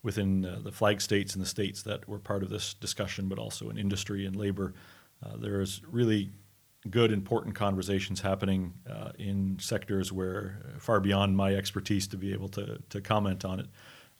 within 0.00 0.44
uh, 0.44 0.60
the 0.62 0.70
flag 0.70 1.00
states 1.00 1.34
and 1.34 1.42
the 1.42 1.48
states 1.48 1.82
that 1.82 2.08
were 2.08 2.20
part 2.20 2.44
of 2.44 2.50
this 2.50 2.72
discussion, 2.74 3.28
but 3.28 3.40
also 3.40 3.68
in 3.68 3.78
industry 3.78 4.26
and 4.26 4.36
labor. 4.36 4.74
Uh, 5.20 5.38
there's 5.38 5.82
really 5.90 6.30
good, 6.88 7.10
important 7.10 7.56
conversations 7.56 8.20
happening 8.20 8.72
uh, 8.88 9.10
in 9.18 9.58
sectors 9.58 10.12
where 10.12 10.62
uh, 10.68 10.78
far 10.78 11.00
beyond 11.00 11.36
my 11.36 11.52
expertise 11.52 12.06
to 12.06 12.16
be 12.16 12.32
able 12.32 12.48
to 12.48 12.80
to 12.90 13.00
comment 13.00 13.44
on 13.44 13.58
it. 13.58 13.66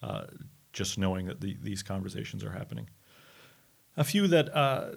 Uh, 0.03 0.25
just 0.73 0.99
knowing 0.99 1.27
that 1.27 1.41
the, 1.41 1.57
these 1.63 1.85
conversations 1.85 2.43
are 2.43 2.51
happening 2.51 2.89
a 3.97 4.05
few 4.05 4.27
that 4.29 4.55
uh, 4.55 4.93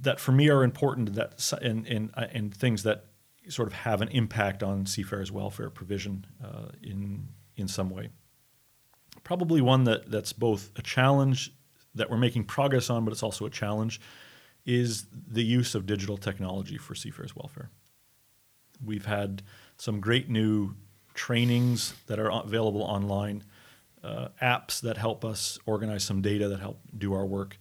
that 0.00 0.20
for 0.20 0.32
me 0.32 0.48
are 0.48 0.62
important 0.62 1.14
that 1.14 1.52
and 1.62 1.86
and 1.86 2.10
uh, 2.14 2.26
things 2.56 2.82
that 2.82 3.06
sort 3.48 3.68
of 3.68 3.74
have 3.74 4.02
an 4.02 4.08
impact 4.08 4.62
on 4.62 4.86
seafarers' 4.86 5.30
welfare 5.32 5.70
provision 5.70 6.26
uh, 6.44 6.68
in 6.82 7.28
in 7.56 7.68
some 7.68 7.90
way. 7.90 8.10
Probably 9.24 9.60
one 9.60 9.84
that 9.84 10.10
that's 10.10 10.32
both 10.32 10.70
a 10.76 10.82
challenge 10.82 11.52
that 11.94 12.10
we're 12.10 12.18
making 12.18 12.44
progress 12.44 12.90
on, 12.90 13.04
but 13.04 13.12
it's 13.12 13.22
also 13.22 13.46
a 13.46 13.50
challenge, 13.50 14.00
is 14.66 15.06
the 15.12 15.42
use 15.42 15.74
of 15.74 15.86
digital 15.86 16.16
technology 16.16 16.76
for 16.76 16.94
seafarers' 16.94 17.34
welfare. 17.34 17.70
We've 18.84 19.06
had 19.06 19.42
some 19.78 20.00
great 20.00 20.28
new 20.28 20.74
trainings 21.14 21.94
that 22.06 22.18
are 22.18 22.30
available 22.30 22.82
online, 22.82 23.44
uh, 24.04 24.28
apps 24.42 24.80
that 24.82 24.98
help 24.98 25.24
us 25.24 25.58
organize 25.64 26.04
some 26.04 26.20
data 26.20 26.48
that 26.48 26.60
help 26.60 26.80
do 26.96 27.14
our 27.14 27.24
work. 27.24 27.58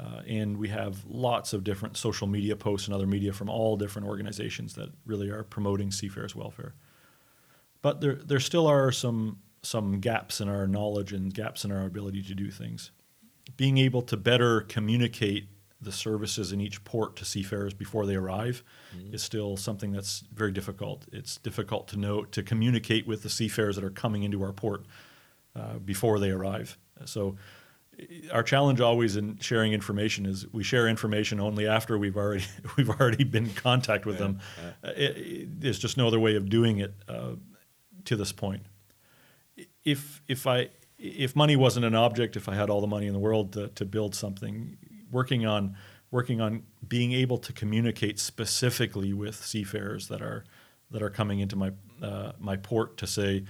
Uh, 0.00 0.20
and 0.28 0.56
we 0.56 0.68
have 0.68 1.04
lots 1.08 1.52
of 1.52 1.64
different 1.64 1.96
social 1.96 2.26
media 2.26 2.54
posts 2.54 2.86
and 2.86 2.94
other 2.94 3.06
media 3.06 3.32
from 3.32 3.48
all 3.48 3.76
different 3.76 4.06
organizations 4.06 4.74
that 4.74 4.90
really 5.04 5.28
are 5.28 5.42
promoting 5.42 5.90
seafarers' 5.90 6.36
welfare. 6.36 6.74
But 7.82 8.00
there, 8.00 8.14
there 8.14 8.40
still 8.40 8.66
are 8.66 8.92
some, 8.92 9.40
some 9.62 9.98
gaps 10.00 10.40
in 10.40 10.48
our 10.48 10.66
knowledge 10.66 11.12
and 11.12 11.34
gaps 11.34 11.64
in 11.64 11.72
our 11.72 11.84
ability 11.84 12.22
to 12.24 12.34
do 12.34 12.50
things. 12.50 12.92
Being 13.56 13.78
able 13.78 14.02
to 14.02 14.16
better 14.16 14.60
communicate 14.60 15.48
the 15.80 15.92
services 15.92 16.52
in 16.52 16.60
each 16.60 16.82
port 16.84 17.16
to 17.16 17.24
seafarers 17.24 17.72
before 17.72 18.04
they 18.04 18.16
arrive 18.16 18.64
is 19.12 19.22
still 19.22 19.56
something 19.56 19.92
that's 19.92 20.24
very 20.34 20.50
difficult. 20.50 21.06
It's 21.12 21.38
difficult 21.38 21.86
to 21.88 21.96
know 21.96 22.24
to 22.24 22.42
communicate 22.42 23.06
with 23.06 23.22
the 23.22 23.30
seafarers 23.30 23.76
that 23.76 23.84
are 23.84 23.90
coming 23.90 24.24
into 24.24 24.42
our 24.42 24.52
port 24.52 24.86
uh, 25.54 25.78
before 25.78 26.18
they 26.18 26.30
arrive. 26.30 26.76
So 27.04 27.36
our 28.32 28.42
challenge 28.42 28.80
always 28.80 29.16
in 29.16 29.38
sharing 29.38 29.72
information 29.72 30.24
is 30.26 30.46
we 30.52 30.62
share 30.62 30.86
information 30.88 31.40
only 31.40 31.66
after 31.66 31.98
we've 31.98 32.16
already 32.16 32.44
we've 32.76 32.90
already 32.90 33.24
been 33.24 33.46
in 33.46 33.54
contact 33.54 34.06
with 34.06 34.18
them. 34.18 34.38
Uh, 34.84 34.88
it- 34.96 35.16
it- 35.16 35.60
there's 35.60 35.78
just 35.78 35.96
no 35.96 36.06
other 36.06 36.20
way 36.20 36.36
of 36.36 36.48
doing 36.48 36.78
it 36.78 36.94
uh, 37.08 37.32
to 38.04 38.16
this 38.16 38.32
point. 38.32 38.62
If 39.84 40.22
if 40.28 40.46
I 40.46 40.68
if 40.98 41.34
money 41.36 41.56
wasn't 41.56 41.84
an 41.86 41.94
object, 41.94 42.36
if 42.36 42.48
I 42.48 42.54
had 42.54 42.70
all 42.70 42.80
the 42.80 42.86
money 42.86 43.06
in 43.06 43.12
the 43.12 43.18
world 43.18 43.52
to, 43.54 43.68
to 43.68 43.84
build 43.84 44.14
something, 44.14 44.76
working 45.10 45.46
on 45.46 45.76
working 46.10 46.40
on 46.40 46.62
being 46.86 47.12
able 47.12 47.38
to 47.38 47.52
communicate 47.52 48.18
specifically 48.18 49.12
with 49.12 49.34
seafarers 49.36 50.08
that 50.08 50.22
are 50.22 50.44
that 50.90 51.02
are 51.02 51.10
coming 51.10 51.40
into 51.40 51.56
my 51.56 51.72
uh, 52.02 52.32
my 52.38 52.56
port 52.56 52.96
to 52.98 53.06
say, 53.06 53.44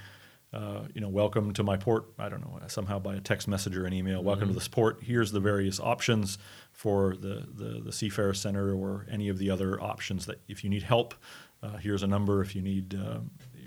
uh, 0.52 0.82
you 0.94 1.00
know, 1.00 1.08
welcome 1.08 1.52
to 1.52 1.62
my 1.62 1.76
port. 1.76 2.06
I 2.18 2.28
don't 2.28 2.40
know 2.40 2.58
somehow 2.68 2.98
by 2.98 3.16
a 3.16 3.20
text 3.20 3.48
message 3.48 3.76
or 3.76 3.84
an 3.84 3.92
email. 3.92 4.22
Welcome 4.22 4.48
to 4.48 4.54
this 4.54 4.68
port. 4.68 4.98
Here's 5.02 5.32
the 5.32 5.40
various 5.40 5.78
options 5.78 6.38
for 6.72 7.16
the 7.16 7.46
the, 7.52 7.82
the 7.84 7.92
Seafarer 7.92 8.34
Center 8.34 8.74
or 8.74 9.06
any 9.10 9.28
of 9.28 9.38
the 9.38 9.50
other 9.50 9.80
options 9.80 10.26
that 10.26 10.40
if 10.48 10.64
you 10.64 10.70
need 10.70 10.82
help, 10.82 11.14
uh, 11.62 11.76
here's 11.76 12.02
a 12.02 12.06
number. 12.06 12.40
If 12.42 12.54
you 12.56 12.62
need 12.62 12.94
uh, 12.94 13.18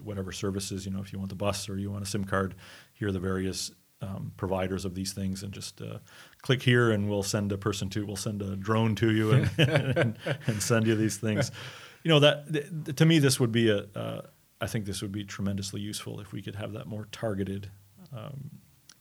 whatever 0.04 0.32
services, 0.32 0.86
you 0.86 0.92
know, 0.92 1.02
if 1.02 1.14
you 1.14 1.20
want 1.20 1.30
the 1.30 1.36
bus 1.36 1.70
or 1.70 1.78
you 1.78 1.92
want 1.92 2.04
a 2.04 2.08
SIM 2.08 2.24
card, 2.24 2.56
here 2.94 3.10
are 3.10 3.12
the 3.12 3.20
various 3.20 3.72
um, 4.02 4.32
providers 4.36 4.84
of 4.84 4.96
these 4.96 5.14
things, 5.14 5.44
and 5.44 5.54
just 5.54 5.82
uh, 5.82 6.00
click 6.42 6.64
here, 6.64 6.90
and 6.90 7.08
we'll 7.10 7.22
send 7.22 7.52
a 7.52 7.58
person 7.58 7.90
to, 7.90 8.06
we'll 8.06 8.16
send 8.16 8.42
a 8.42 8.56
drone 8.56 8.96
to 8.96 9.12
you, 9.12 9.32
and, 9.32 9.52
and, 9.60 10.18
and 10.48 10.64
send 10.64 10.88
you 10.88 10.96
these 10.96 11.18
things. 11.18 11.52
You 12.04 12.10
know 12.10 12.20
that 12.22 12.52
th- 12.52 12.96
to 12.96 13.06
me, 13.06 13.20
this 13.20 13.40
would 13.40 13.52
be 13.52 13.70
a. 13.70 13.86
Uh, 13.96 14.22
I 14.62 14.68
think 14.68 14.86
this 14.86 15.02
would 15.02 15.12
be 15.12 15.24
tremendously 15.26 15.82
useful 15.82 16.20
if 16.22 16.32
we 16.32 16.42
could 16.42 16.56
have 16.56 16.72
that 16.74 16.86
more 16.88 17.08
targeted 17.12 17.70
um, 18.16 18.52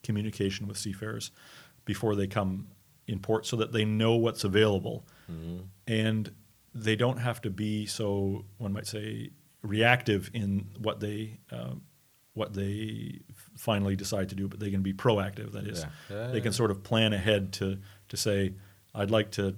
communication 0.03 0.67
with 0.67 0.77
seafarers 0.77 1.31
before 1.85 2.15
they 2.15 2.27
come 2.27 2.67
in 3.07 3.19
port, 3.19 3.45
so 3.45 3.55
that 3.57 3.71
they 3.71 3.85
know 3.85 4.15
what's 4.15 4.43
available, 4.43 5.05
and 5.87 6.33
they 6.73 6.95
don't 6.95 7.17
have 7.17 7.41
to 7.41 7.49
be 7.49 7.85
so 7.85 8.45
one 8.57 8.73
might 8.73 8.87
say 8.87 9.29
reactive 9.61 10.29
in 10.33 10.67
what 10.79 10.99
they 10.99 11.37
um, 11.51 11.81
what 12.33 12.53
they 12.53 13.19
finally 13.57 13.95
decide 13.95 14.29
to 14.29 14.35
do, 14.35 14.47
but 14.47 14.59
they 14.59 14.71
can 14.71 14.81
be 14.81 14.93
proactive. 14.93 15.51
That 15.51 15.67
is, 15.67 15.81
Yeah. 16.09 16.15
Yeah, 16.17 16.27
they 16.31 16.41
can 16.41 16.53
sort 16.53 16.71
of 16.71 16.83
plan 16.83 17.13
ahead 17.13 17.53
to 17.53 17.77
to 18.09 18.17
say, 18.17 18.53
I'd 18.95 19.11
like 19.11 19.31
to 19.31 19.55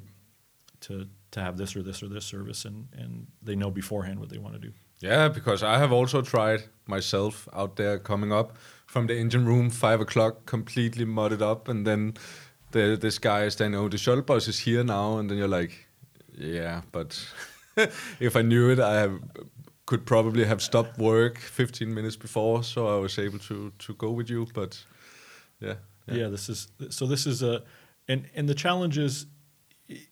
to 0.82 1.08
to 1.32 1.40
have 1.40 1.58
this 1.58 1.76
or 1.76 1.84
this 1.84 2.02
or 2.04 2.08
this 2.08 2.26
service, 2.26 2.66
and 2.66 2.88
and 2.94 3.28
they 3.42 3.56
know 3.56 3.72
beforehand 3.72 4.20
what 4.20 4.30
they 4.30 4.38
want 4.40 4.56
to 4.56 4.60
do. 4.60 4.74
Yeah, 5.04 5.30
because 5.34 5.64
I 5.64 5.78
have 5.80 5.92
also 5.92 6.22
tried 6.22 6.64
myself 6.88 7.48
out 7.54 7.76
there 7.76 8.00
coming 8.00 8.32
up 8.32 8.58
from 8.86 9.08
the 9.08 9.16
engine 9.18 9.46
room 9.46 9.70
five 9.70 10.02
o'clock, 10.02 10.46
completely 10.46 11.06
mudded 11.06 11.42
up, 11.42 11.68
and 11.70 11.86
then 11.86 12.14
the 12.72 12.98
this 13.02 13.20
guy 13.20 13.46
is 13.46 13.54
saying, 13.56 13.76
"Oh, 13.76 13.90
the 13.90 13.98
shuttle 13.98 14.24
bus 14.24 14.48
is 14.48 14.60
here 14.60 14.84
now," 14.84 15.18
and 15.20 15.30
then 15.30 15.38
you're 15.38 15.60
like, 15.60 15.72
"Yeah, 16.38 16.82
but 16.92 17.20
if 18.20 18.36
I 18.36 18.42
knew 18.44 18.72
it, 18.72 18.80
I 18.80 19.00
have, 19.02 19.20
could 19.86 20.06
probably 20.06 20.46
have 20.46 20.62
stopped 20.62 20.98
work 20.98 21.38
15 21.40 21.94
minutes 21.94 22.16
before, 22.18 22.64
so 22.64 22.88
I 22.88 23.00
was 23.02 23.18
able 23.20 23.40
to 23.40 23.72
to 23.88 23.94
go 23.96 24.12
with 24.18 24.30
you." 24.30 24.48
But 24.54 24.86
yeah, 25.60 25.76
Yeah. 26.08 26.30
this 26.32 26.50
is 26.50 26.68
so. 26.90 27.08
This 27.08 27.26
is 27.26 27.42
a, 27.44 27.62
and 28.08 28.30
and 28.36 28.48
the 28.48 28.56
challenge 28.56 28.98
is, 28.98 29.28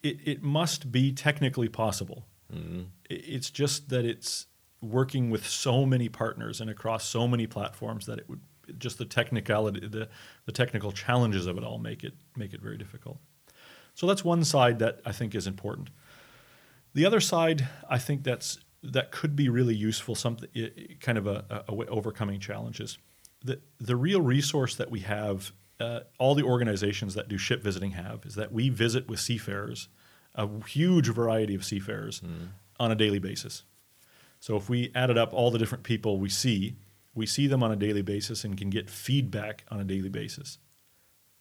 it 0.03 0.19
it 0.25 0.43
must 0.43 0.91
be 0.91 1.13
technically 1.13 1.69
possible. 1.69 2.25
Mm-hmm. 2.53 2.81
I- 3.09 3.35
It's 3.37 3.49
just 3.59 3.87
that 3.89 4.05
it's 4.05 4.47
working 4.81 5.29
with 5.29 5.47
so 5.47 5.85
many 5.85 6.09
partners 6.09 6.59
and 6.59 6.69
across 6.69 7.05
so 7.05 7.27
many 7.27 7.47
platforms 7.47 8.05
that 8.07 8.19
it 8.19 8.29
would 8.29 8.41
just 8.77 8.97
the 8.97 9.05
technicality, 9.05 9.87
the 9.87 10.07
the 10.45 10.51
technical 10.51 10.91
challenges 10.91 11.45
of 11.45 11.57
it 11.57 11.63
all 11.63 11.77
make 11.77 12.03
it 12.03 12.13
make 12.35 12.53
it 12.53 12.61
very 12.61 12.77
difficult. 12.77 13.17
So 13.93 14.07
that's 14.07 14.23
one 14.23 14.43
side 14.43 14.79
that 14.79 15.01
I 15.05 15.11
think 15.11 15.35
is 15.35 15.47
important. 15.47 15.89
The 16.93 17.05
other 17.05 17.19
side, 17.19 17.67
I 17.89 17.97
think 17.97 18.23
that's 18.23 18.59
that 18.83 19.11
could 19.11 19.35
be 19.35 19.49
really 19.49 19.75
useful. 19.75 20.15
Something 20.15 20.49
kind 20.99 21.17
of 21.17 21.27
a, 21.27 21.65
a, 21.67 21.75
way 21.75 21.85
overcoming 21.87 22.39
challenges. 22.39 22.97
The 23.43 23.59
the 23.79 23.95
real 23.95 24.21
resource 24.21 24.75
that 24.75 24.89
we 24.89 25.01
have, 25.01 25.51
uh, 25.79 26.01
all 26.17 26.35
the 26.35 26.43
organizations 26.43 27.13
that 27.15 27.27
do 27.27 27.37
ship 27.37 27.61
visiting 27.63 27.91
have, 27.91 28.25
is 28.25 28.35
that 28.35 28.51
we 28.51 28.69
visit 28.69 29.07
with 29.07 29.19
seafarers, 29.19 29.87
a 30.35 30.47
huge 30.65 31.07
variety 31.09 31.55
of 31.55 31.63
seafarers, 31.63 32.21
on 32.79 32.91
a 32.91 32.95
daily 32.95 33.19
basis. 33.19 33.63
So 34.41 34.57
if 34.57 34.69
we 34.69 34.91
added 34.95 35.19
up 35.19 35.33
all 35.33 35.51
the 35.51 35.59
different 35.59 35.83
people 35.83 36.19
we 36.19 36.27
see, 36.27 36.75
we 37.13 37.27
see 37.27 37.45
them 37.45 37.61
on 37.61 37.71
a 37.71 37.75
daily 37.75 38.01
basis 38.01 38.43
and 38.43 38.57
can 38.57 38.71
get 38.71 38.89
feedback 38.89 39.63
on 39.69 39.79
a 39.79 39.83
daily 39.83 40.09
basis. 40.09 40.57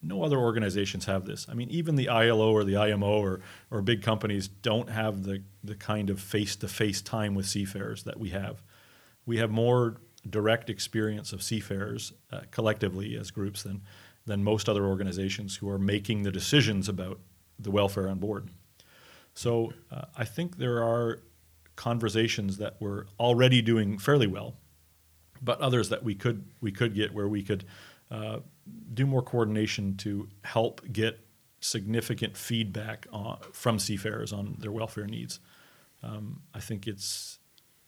No 0.02 0.22
other 0.22 0.36
organizations 0.36 1.06
have 1.06 1.24
this. 1.24 1.46
I 1.48 1.54
mean, 1.54 1.70
even 1.70 1.96
the 1.96 2.10
ILO 2.10 2.52
or 2.52 2.62
the 2.62 2.76
IMO 2.76 3.20
or, 3.20 3.40
or 3.70 3.80
big 3.80 4.02
companies 4.02 4.48
don't 4.48 4.90
have 4.90 5.24
the, 5.24 5.42
the 5.64 5.74
kind 5.74 6.10
of 6.10 6.20
face 6.20 6.56
to 6.56 6.68
face 6.68 7.00
time 7.00 7.34
with 7.34 7.46
seafarers 7.46 8.04
that 8.04 8.20
we 8.20 8.30
have. 8.30 8.62
We 9.24 9.38
have 9.38 9.50
more 9.50 9.96
direct 10.28 10.68
experience 10.68 11.32
of 11.32 11.42
seafarers 11.42 12.12
uh, 12.30 12.40
collectively 12.50 13.16
as 13.16 13.30
groups 13.30 13.62
than, 13.62 13.80
than 14.26 14.44
most 14.44 14.68
other 14.68 14.84
organizations 14.84 15.56
who 15.56 15.70
are 15.70 15.78
making 15.78 16.22
the 16.22 16.32
decisions 16.32 16.86
about 16.86 17.18
the 17.58 17.70
welfare 17.70 18.08
on 18.08 18.18
board. 18.18 18.50
So 19.32 19.72
uh, 19.90 20.04
I 20.16 20.24
think 20.26 20.58
there 20.58 20.82
are 20.82 21.20
conversations 21.80 22.58
that 22.58 22.76
we're 22.78 23.06
already 23.18 23.62
doing 23.62 23.96
fairly 23.96 24.26
well, 24.26 24.54
but 25.40 25.58
others 25.62 25.88
that 25.88 26.04
we 26.04 26.14
could 26.14 26.44
we 26.60 26.70
could 26.70 26.94
get 26.94 27.14
where 27.14 27.26
we 27.26 27.42
could 27.42 27.64
uh, 28.10 28.40
do 28.92 29.06
more 29.06 29.22
coordination 29.22 29.96
to 29.96 30.28
help 30.44 30.82
get 30.92 31.18
significant 31.60 32.36
feedback 32.36 33.06
on, 33.10 33.38
from 33.52 33.78
seafarers 33.78 34.30
on 34.30 34.56
their 34.58 34.70
welfare 34.70 35.06
needs. 35.06 35.40
Um, 36.02 36.42
I 36.52 36.60
think 36.60 36.86
it's 36.86 37.38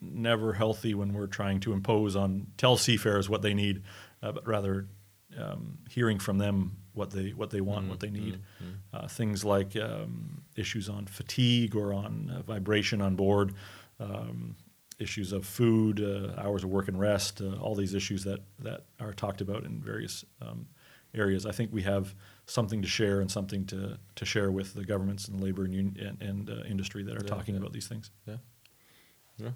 never 0.00 0.54
healthy 0.54 0.94
when 0.94 1.12
we're 1.12 1.26
trying 1.26 1.60
to 1.60 1.74
impose 1.74 2.16
on 2.16 2.46
tell 2.56 2.78
seafarers 2.78 3.28
what 3.28 3.42
they 3.42 3.52
need, 3.52 3.82
uh, 4.22 4.32
but 4.32 4.46
rather 4.46 4.86
um, 5.38 5.78
hearing 5.90 6.18
from 6.18 6.38
them 6.38 6.78
what 6.94 7.10
they 7.10 7.30
what 7.30 7.50
they 7.50 7.60
want, 7.60 7.88
what 7.90 8.00
they 8.00 8.10
need. 8.10 8.40
Uh, 8.92 9.08
things 9.08 9.44
like 9.44 9.76
um, 9.76 10.42
issues 10.56 10.88
on 10.88 11.06
fatigue 11.06 11.74
or 11.74 11.92
on 11.94 12.30
uh, 12.34 12.42
vibration 12.42 13.00
on 13.00 13.16
board, 13.16 13.54
um, 14.02 14.56
issues 14.98 15.32
of 15.32 15.44
food, 15.46 16.00
uh, 16.00 16.40
hours 16.40 16.64
of 16.64 16.70
work 16.70 16.88
and 16.88 16.98
rest, 17.00 17.40
uh, 17.40 17.56
all 17.62 17.74
these 17.74 17.94
issues 17.94 18.24
that 18.24 18.40
that 18.66 18.80
are 19.00 19.12
talked 19.12 19.40
about 19.40 19.64
in 19.64 19.80
various 19.80 20.24
um, 20.40 20.66
areas. 21.14 21.44
I 21.46 21.52
think 21.52 21.72
we 21.72 21.82
have 21.82 22.14
something 22.46 22.82
to 22.82 22.88
share 22.88 23.20
and 23.20 23.30
something 23.30 23.66
to, 23.66 23.98
to 24.16 24.24
share 24.24 24.50
with 24.50 24.74
the 24.74 24.84
governments 24.84 25.28
and 25.28 25.38
the 25.38 25.44
labor 25.44 25.64
and, 25.64 25.74
un- 25.74 25.96
and, 26.06 26.22
and 26.22 26.50
uh, 26.50 26.64
industry 26.70 27.02
that 27.04 27.16
are 27.16 27.24
Yeah, 27.24 27.34
talking 27.36 27.54
yeah. 27.54 27.60
about 27.60 27.72
these 27.72 27.88
things. 27.88 28.10
Yeah. 28.26 28.36
Yeah. 29.38 29.50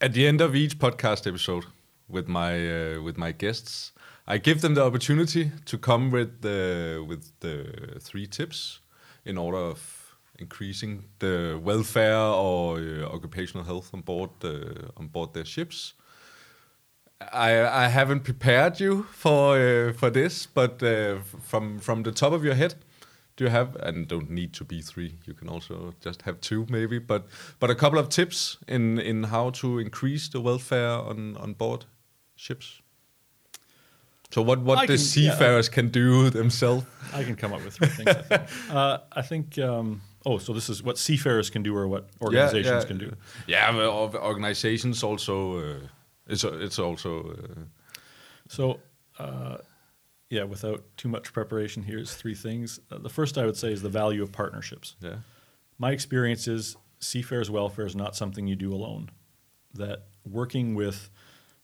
At 0.00 0.12
the 0.14 0.26
end 0.26 0.40
of 0.40 0.54
each 0.54 0.78
podcast 0.78 1.26
episode 1.26 1.64
with 2.08 2.26
my 2.28 2.52
uh, 2.96 3.02
with 3.02 3.16
my 3.16 3.32
guests, 3.32 3.92
I 4.26 4.38
give 4.38 4.60
them 4.60 4.74
the 4.74 4.84
opportunity 4.84 5.50
to 5.66 5.78
come 5.78 6.10
with 6.10 6.40
the 6.42 7.04
with 7.08 7.32
the 7.40 7.98
three 8.00 8.26
tips 8.26 8.80
in 9.24 9.38
order 9.38 9.58
of 9.58 10.01
increasing 10.38 11.04
the 11.18 11.58
welfare 11.62 12.16
or 12.18 12.78
uh, 12.78 13.14
occupational 13.14 13.64
health 13.64 13.90
on 13.94 14.00
board 14.02 14.30
the, 14.40 14.90
on 14.96 15.08
board 15.08 15.32
their 15.32 15.44
ships. 15.44 15.94
I 17.32 17.84
I 17.84 17.88
haven't 17.88 18.24
prepared 18.24 18.80
you 18.80 19.04
for 19.12 19.56
uh, 19.56 19.92
for 19.92 20.10
this, 20.10 20.46
but 20.46 20.82
uh, 20.82 21.18
from 21.40 21.78
from 21.78 22.02
the 22.02 22.10
top 22.12 22.32
of 22.32 22.42
your 22.44 22.54
head, 22.54 22.74
do 23.36 23.44
you 23.44 23.50
have 23.50 23.76
and 23.76 24.08
don't 24.08 24.28
need 24.30 24.52
to 24.54 24.64
be 24.64 24.82
three. 24.82 25.14
You 25.24 25.34
can 25.34 25.48
also 25.48 25.92
just 26.04 26.22
have 26.22 26.40
two, 26.40 26.66
maybe. 26.68 26.98
But 26.98 27.26
but 27.60 27.70
a 27.70 27.74
couple 27.74 27.98
of 28.00 28.08
tips 28.08 28.58
in 28.66 28.98
in 28.98 29.24
how 29.24 29.50
to 29.50 29.78
increase 29.78 30.28
the 30.30 30.40
welfare 30.40 30.98
on 31.10 31.36
on 31.36 31.54
board 31.54 31.84
ships. 32.36 32.82
So 34.34 34.42
what 34.42 34.60
what 34.62 34.78
I 34.78 34.86
the 34.86 34.96
can- 34.96 35.02
yeah. 35.22 35.32
seafarers 35.32 35.68
can 35.68 35.90
do 35.90 36.30
themselves. 36.30 36.84
I 37.12 37.22
can 37.24 37.36
come 37.36 37.52
up 37.56 37.64
with 37.64 37.74
three 37.74 37.88
things. 37.88 38.08
I 38.08 38.22
think. 38.22 38.42
Uh, 38.70 38.98
I 39.12 39.22
think 39.22 39.58
um, 39.58 40.00
oh, 40.26 40.38
so 40.38 40.52
this 40.52 40.68
is 40.68 40.82
what 40.82 40.98
seafarers 40.98 41.50
can 41.50 41.62
do 41.62 41.74
or 41.76 41.86
what 41.88 42.08
organizations 42.20 42.84
can 42.84 42.98
do. 42.98 43.14
Yeah, 43.46 43.74
well, 43.76 43.90
org- 43.90 44.14
organizations 44.16 45.02
also. 45.02 45.58
Uh, 45.58 45.74
it's 46.26 46.44
a- 46.44 46.58
it's 46.62 46.78
also. 46.78 47.30
Uh, 47.32 47.60
So, 48.48 48.80
uh, 49.18 49.58
yeah, 50.28 50.44
without 50.44 50.84
too 50.96 51.08
much 51.08 51.32
preparation, 51.32 51.82
here's 51.84 52.14
three 52.14 52.34
things. 52.34 52.80
Uh, 52.90 52.98
the 52.98 53.08
first 53.08 53.38
I 53.38 53.46
would 53.46 53.56
say 53.56 53.72
is 53.72 53.80
the 53.82 53.88
value 53.88 54.22
of 54.22 54.30
partnerships. 54.32 54.96
yeah. 55.00 55.16
My 55.78 55.90
experience 55.92 56.46
is 56.46 56.76
seafarers' 56.98 57.50
welfare 57.50 57.86
is 57.86 57.96
not 57.96 58.14
something 58.14 58.46
you 58.46 58.56
do 58.56 58.72
alone. 58.72 59.10
That 59.74 60.04
working 60.24 60.74
with 60.74 61.10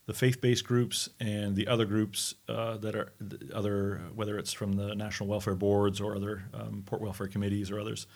the 0.07 0.13
faith-based 0.13 0.65
groups 0.65 1.09
and 1.19 1.55
the 1.55 1.67
other 1.67 1.85
groups 1.85 2.33
uh, 2.47 2.77
that 2.77 2.95
are 2.95 3.13
the 3.21 3.55
other, 3.55 4.01
whether 4.15 4.37
it's 4.39 4.51
from 4.51 4.73
the 4.73 4.95
national 4.95 5.29
welfare 5.29 5.55
boards 5.55 6.01
or 6.01 6.15
other 6.15 6.43
um, 6.53 6.81
port 6.85 7.01
welfare 7.01 7.27
committees 7.27 7.69
or 7.71 7.79
others, 7.79 8.07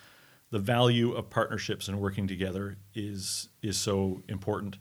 the 0.53 0.59
value 0.59 1.13
of 1.13 1.31
partnerships 1.31 1.87
and 1.87 1.99
working 1.99 2.27
together 2.27 2.77
is 2.93 3.49
is 3.63 3.75
so 3.75 4.21
important. 4.29 4.77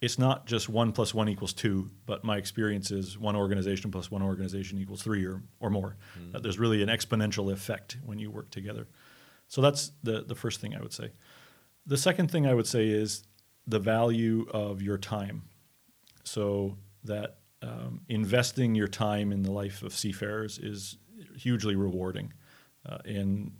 It's 0.00 0.18
not 0.18 0.46
just 0.46 0.68
one 0.68 0.90
plus 0.90 1.14
one 1.14 1.28
equals 1.28 1.52
two, 1.52 1.92
but 2.06 2.24
my 2.24 2.38
experience 2.38 2.90
is 2.90 3.16
one 3.16 3.36
organization 3.36 3.92
plus 3.92 4.10
one 4.10 4.20
organization 4.20 4.78
equals 4.78 5.00
three 5.00 5.24
or, 5.24 5.40
or 5.60 5.70
more. 5.70 5.96
Mm. 6.18 6.32
That 6.32 6.42
there's 6.42 6.58
really 6.58 6.82
an 6.82 6.88
exponential 6.88 7.52
effect 7.52 7.98
when 8.04 8.18
you 8.18 8.32
work 8.32 8.50
together. 8.50 8.88
So 9.46 9.60
that's 9.60 9.92
the, 10.02 10.24
the 10.24 10.34
first 10.34 10.60
thing 10.60 10.74
I 10.74 10.80
would 10.80 10.92
say. 10.92 11.12
The 11.86 11.96
second 11.96 12.28
thing 12.32 12.44
I 12.44 12.54
would 12.54 12.66
say 12.66 12.88
is 12.88 13.22
the 13.64 13.78
value 13.78 14.48
of 14.52 14.82
your 14.82 14.98
time. 14.98 15.44
So 16.24 16.78
that 17.04 17.36
um, 17.62 18.00
investing 18.08 18.74
your 18.74 18.88
time 18.88 19.30
in 19.30 19.44
the 19.44 19.52
life 19.52 19.84
of 19.84 19.94
seafarers 19.94 20.58
is 20.58 20.98
hugely 21.36 21.76
rewarding. 21.76 22.32
Uh, 22.84 22.98
and 23.04 23.52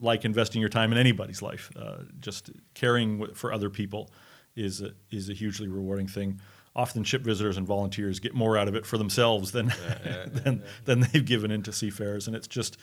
like 0.00 0.24
investing 0.24 0.60
your 0.60 0.68
time 0.68 0.92
in 0.92 0.98
anybody's 0.98 1.42
life, 1.42 1.70
uh, 1.76 1.98
just 2.20 2.50
caring 2.74 3.18
w- 3.18 3.34
for 3.34 3.52
other 3.52 3.70
people 3.70 4.10
is 4.54 4.80
a, 4.80 4.92
is 5.10 5.28
a 5.28 5.32
hugely 5.32 5.68
rewarding 5.68 6.06
thing. 6.06 6.40
Often, 6.74 7.04
ship 7.04 7.22
visitors 7.22 7.56
and 7.56 7.66
volunteers 7.66 8.20
get 8.20 8.34
more 8.34 8.58
out 8.58 8.68
of 8.68 8.74
it 8.74 8.84
for 8.84 8.98
themselves 8.98 9.52
than 9.52 9.72
than, 10.26 10.62
than 10.84 11.00
they've 11.00 11.24
given 11.24 11.50
into 11.50 11.72
seafarers, 11.72 12.26
and 12.26 12.36
it's 12.36 12.46
just 12.46 12.76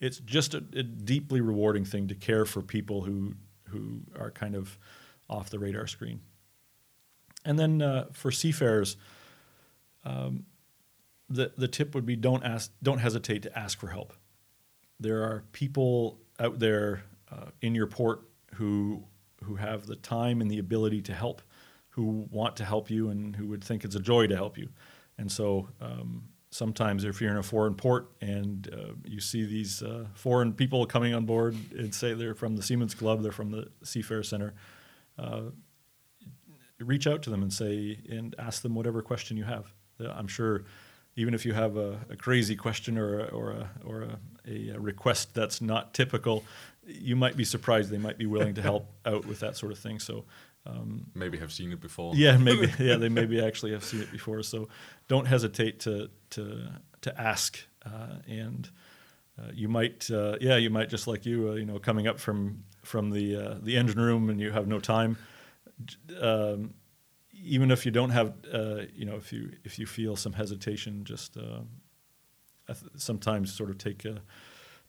it's 0.00 0.18
just 0.18 0.54
a, 0.54 0.58
a 0.74 0.82
deeply 0.82 1.40
rewarding 1.40 1.84
thing 1.84 2.08
to 2.08 2.14
care 2.14 2.44
for 2.44 2.60
people 2.62 3.02
who 3.02 3.34
who 3.68 4.02
are 4.18 4.30
kind 4.30 4.54
of 4.54 4.78
off 5.28 5.50
the 5.50 5.58
radar 5.58 5.86
screen. 5.86 6.20
And 7.44 7.58
then 7.58 7.80
uh, 7.80 8.06
for 8.12 8.30
seafarers, 8.30 8.96
um, 10.04 10.44
the 11.28 11.52
the 11.56 11.68
tip 11.68 11.94
would 11.94 12.06
be 12.06 12.16
don't 12.16 12.44
ask, 12.44 12.72
don't 12.82 12.98
hesitate 12.98 13.42
to 13.42 13.58
ask 13.58 13.78
for 13.78 13.88
help. 13.88 14.12
There 15.00 15.22
are 15.22 15.44
people 15.52 16.18
out 16.38 16.58
there 16.58 17.04
uh, 17.30 17.46
in 17.62 17.74
your 17.74 17.86
port 17.86 18.22
who 18.54 19.04
who 19.44 19.54
have 19.54 19.86
the 19.86 19.96
time 19.96 20.40
and 20.40 20.50
the 20.50 20.58
ability 20.58 21.00
to 21.02 21.14
help, 21.14 21.42
who 21.90 22.26
want 22.30 22.56
to 22.56 22.64
help 22.64 22.90
you, 22.90 23.08
and 23.10 23.36
who 23.36 23.46
would 23.46 23.62
think 23.62 23.84
it's 23.84 23.94
a 23.94 24.00
joy 24.00 24.26
to 24.26 24.34
help 24.34 24.58
you. 24.58 24.68
And 25.16 25.30
so 25.30 25.68
um, 25.80 26.24
sometimes, 26.50 27.04
if 27.04 27.20
you're 27.20 27.30
in 27.30 27.36
a 27.36 27.42
foreign 27.42 27.74
port 27.74 28.10
and 28.20 28.68
uh, 28.72 28.92
you 29.04 29.20
see 29.20 29.44
these 29.44 29.82
uh, 29.82 30.06
foreign 30.14 30.52
people 30.52 30.86
coming 30.86 31.14
on 31.14 31.24
board 31.24 31.56
and 31.76 31.94
say 31.94 32.14
they're 32.14 32.34
from 32.34 32.56
the 32.56 32.62
Seamen's 32.62 32.94
Club, 32.94 33.22
they're 33.22 33.32
from 33.32 33.50
the 33.50 33.68
Seafarer 33.82 34.22
Center, 34.22 34.54
uh, 35.18 35.42
reach 36.80 37.06
out 37.06 37.22
to 37.22 37.30
them 37.30 37.42
and 37.42 37.52
say 37.52 37.98
and 38.08 38.34
ask 38.38 38.62
them 38.62 38.74
whatever 38.74 39.02
question 39.02 39.36
you 39.36 39.44
have. 39.44 39.72
Uh, 40.00 40.10
I'm 40.10 40.28
sure, 40.28 40.64
even 41.18 41.34
if 41.34 41.44
you 41.44 41.52
have 41.52 41.76
a, 41.76 41.98
a 42.10 42.16
crazy 42.16 42.54
question 42.54 42.96
or 42.96 43.20
a, 43.20 43.24
or 43.24 43.50
a, 43.50 43.70
or 43.84 44.02
a, 44.02 44.70
a 44.70 44.78
request 44.78 45.34
that's 45.34 45.60
not 45.60 45.92
typical, 45.92 46.44
you 46.86 47.16
might 47.16 47.36
be 47.36 47.44
surprised 47.44 47.90
they 47.90 47.98
might 47.98 48.18
be 48.18 48.26
willing 48.26 48.54
to 48.54 48.62
help 48.62 48.86
out 49.04 49.26
with 49.26 49.40
that 49.40 49.56
sort 49.56 49.72
of 49.72 49.78
thing. 49.78 49.98
So. 49.98 50.24
Um, 50.66 51.06
Maybe 51.14 51.38
have 51.38 51.50
seen 51.52 51.72
it 51.72 51.80
before. 51.80 52.14
yeah, 52.14 52.36
maybe. 52.36 52.70
Yeah, 52.78 52.96
they 52.96 53.08
maybe 53.08 53.42
actually 53.42 53.72
have 53.72 53.84
seen 53.84 54.02
it 54.02 54.12
before. 54.12 54.42
So, 54.42 54.68
don't 55.06 55.26
hesitate 55.26 55.80
to 55.80 56.10
to 56.30 56.68
to 57.00 57.20
ask, 57.20 57.58
uh, 57.86 58.16
and 58.28 58.68
uh, 59.38 59.50
you 59.54 59.68
might, 59.68 60.10
uh, 60.10 60.36
yeah, 60.42 60.56
you 60.56 60.68
might 60.68 60.90
just 60.90 61.06
like 61.06 61.24
you, 61.24 61.50
uh, 61.50 61.54
you 61.54 61.64
know, 61.64 61.78
coming 61.78 62.06
up 62.06 62.18
from 62.18 62.64
from 62.82 63.10
the 63.10 63.36
uh, 63.36 63.54
the 63.62 63.78
engine 63.78 64.00
room 64.00 64.28
and 64.28 64.40
you 64.40 64.50
have 64.50 64.66
no 64.66 64.78
time. 64.78 65.16
Um, 66.20 66.74
even 67.44 67.70
if 67.70 67.84
you 67.86 67.92
don't 67.92 68.10
have, 68.10 68.32
uh, 68.52 68.82
you 68.94 69.04
know, 69.04 69.16
if 69.16 69.32
you 69.32 69.50
if 69.64 69.78
you 69.78 69.86
feel 69.86 70.16
some 70.16 70.34
hesitation, 70.34 71.04
just 71.04 71.36
uh, 71.36 71.60
sometimes 72.96 73.52
sort 73.52 73.70
of 73.70 73.78
take 73.78 74.04
a 74.04 74.20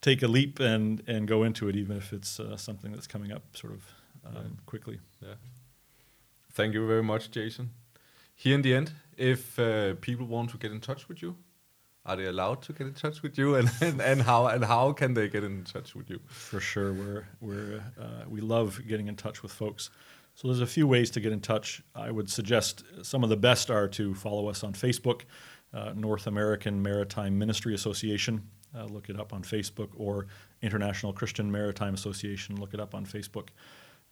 take 0.01 0.21
a 0.23 0.27
leap 0.27 0.59
and 0.59 1.01
and 1.07 1.27
go 1.27 1.43
into 1.43 1.69
it, 1.69 1.75
even 1.75 1.97
if 1.97 2.13
it's 2.13 2.39
uh, 2.39 2.57
something 2.57 2.91
that's 2.91 3.07
coming 3.07 3.31
up 3.31 3.43
sort 3.55 3.73
of 3.73 3.83
um, 4.25 4.33
Yeah. 4.35 4.49
quickly. 4.65 4.99
Yeah. 5.21 5.35
Thank 6.51 6.73
you 6.73 6.87
very 6.87 7.03
much, 7.03 7.29
Jason. 7.31 7.69
Here 8.35 8.55
in 8.55 8.61
the 8.61 8.73
end, 8.75 8.91
if 9.17 9.59
uh, 9.59 9.95
people 10.01 10.25
want 10.25 10.49
to 10.51 10.57
get 10.57 10.71
in 10.71 10.79
touch 10.79 11.07
with 11.09 11.21
you, 11.21 11.35
are 12.05 12.15
they 12.15 12.25
allowed 12.25 12.61
to 12.63 12.73
get 12.73 12.87
in 12.87 12.93
touch 12.93 13.21
with 13.21 13.37
you, 13.37 13.55
and, 13.59 13.69
and, 13.81 14.01
and 14.01 14.21
how 14.21 14.47
and 14.47 14.63
how 14.65 14.93
can 14.93 15.13
they 15.13 15.27
get 15.29 15.43
in 15.43 15.63
touch 15.63 15.95
with 15.95 16.09
you? 16.09 16.19
For 16.27 16.59
sure, 16.59 16.93
we're 16.93 17.27
we're 17.39 17.83
uh, 17.99 18.23
we 18.27 18.41
love 18.41 18.79
getting 18.87 19.07
in 19.07 19.15
touch 19.15 19.43
with 19.43 19.51
folks. 19.53 19.89
So 20.39 20.47
there's 20.47 20.61
a 20.61 20.65
few 20.65 20.87
ways 20.87 21.11
to 21.11 21.19
get 21.19 21.33
in 21.33 21.41
touch. 21.41 21.83
I 21.93 22.11
would 22.11 22.29
suggest 22.29 22.85
some 23.01 23.25
of 23.25 23.29
the 23.29 23.35
best 23.35 23.69
are 23.69 23.89
to 23.89 24.15
follow 24.15 24.47
us 24.47 24.63
on 24.63 24.71
Facebook, 24.71 25.23
uh, 25.73 25.91
North 25.93 26.27
American 26.27 26.81
Maritime 26.81 27.37
Ministry 27.37 27.75
Association. 27.75 28.47
Uh, 28.73 28.85
look 28.85 29.09
it 29.09 29.19
up 29.19 29.33
on 29.33 29.43
Facebook, 29.43 29.89
or 29.97 30.27
International 30.61 31.11
Christian 31.11 31.51
Maritime 31.51 31.93
Association. 31.93 32.55
Look 32.55 32.73
it 32.73 32.79
up 32.79 32.95
on 32.95 33.05
Facebook. 33.05 33.49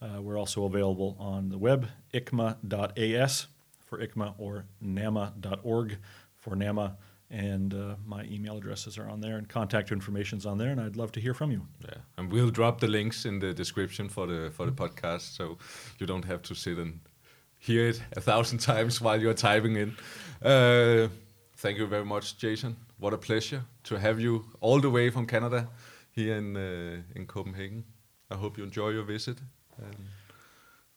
Uh, 0.01 0.21
we're 0.21 0.37
also 0.37 0.65
available 0.65 1.15
on 1.17 1.47
the 1.47 1.57
web, 1.57 1.87
icma.as 2.13 3.47
for 3.85 3.97
ICMA 3.97 4.33
or 4.37 4.65
nama.org 4.81 5.97
for 6.35 6.57
NAMA. 6.57 6.97
And 7.29 7.73
uh, 7.73 7.95
my 8.05 8.23
email 8.23 8.55
addresses 8.57 8.97
are 8.97 9.09
on 9.09 9.19
there, 9.19 9.37
and 9.37 9.49
contact 9.49 9.91
information's 9.91 10.45
on 10.45 10.57
there, 10.57 10.69
and 10.71 10.79
I'd 10.79 10.95
love 10.95 11.11
to 11.11 11.19
hear 11.19 11.33
from 11.33 11.51
you. 11.51 11.61
Yeah, 11.83 11.97
and 12.17 12.31
we'll 12.31 12.51
drop 12.51 12.79
the 12.79 12.87
links 12.87 13.25
in 13.25 13.39
the 13.39 13.53
description 13.53 14.07
for 14.09 14.27
the 14.27 14.49
for 14.51 14.65
the 14.65 14.71
podcast, 14.71 15.35
so 15.35 15.57
you 15.99 16.07
don't 16.07 16.25
have 16.25 16.41
to 16.43 16.55
sit 16.55 16.77
and 16.77 16.99
hear 17.59 17.89
it 17.89 18.01
a 18.15 18.21
thousand 18.21 18.59
times 18.73 19.01
while 19.01 19.19
you're 19.21 19.33
typing 19.33 19.75
in. 19.75 19.95
Uh, 20.41 21.09
thank 21.57 21.77
you 21.77 21.85
very 21.87 22.05
much, 22.05 22.37
Jason. 22.37 22.77
What 22.99 23.13
a 23.13 23.17
pleasure 23.17 23.61
to 23.83 23.95
have 23.99 24.21
you 24.21 24.45
all 24.61 24.79
the 24.79 24.89
way 24.89 25.09
from 25.11 25.25
Canada 25.25 25.67
here 26.15 26.37
in 26.37 26.55
uh, 26.55 27.01
in 27.19 27.25
Copenhagen. 27.25 27.83
I 28.31 28.35
hope 28.35 28.57
you 28.57 28.63
enjoy 28.63 28.89
your 28.93 29.03
visit. 29.05 29.37
And 29.77 29.95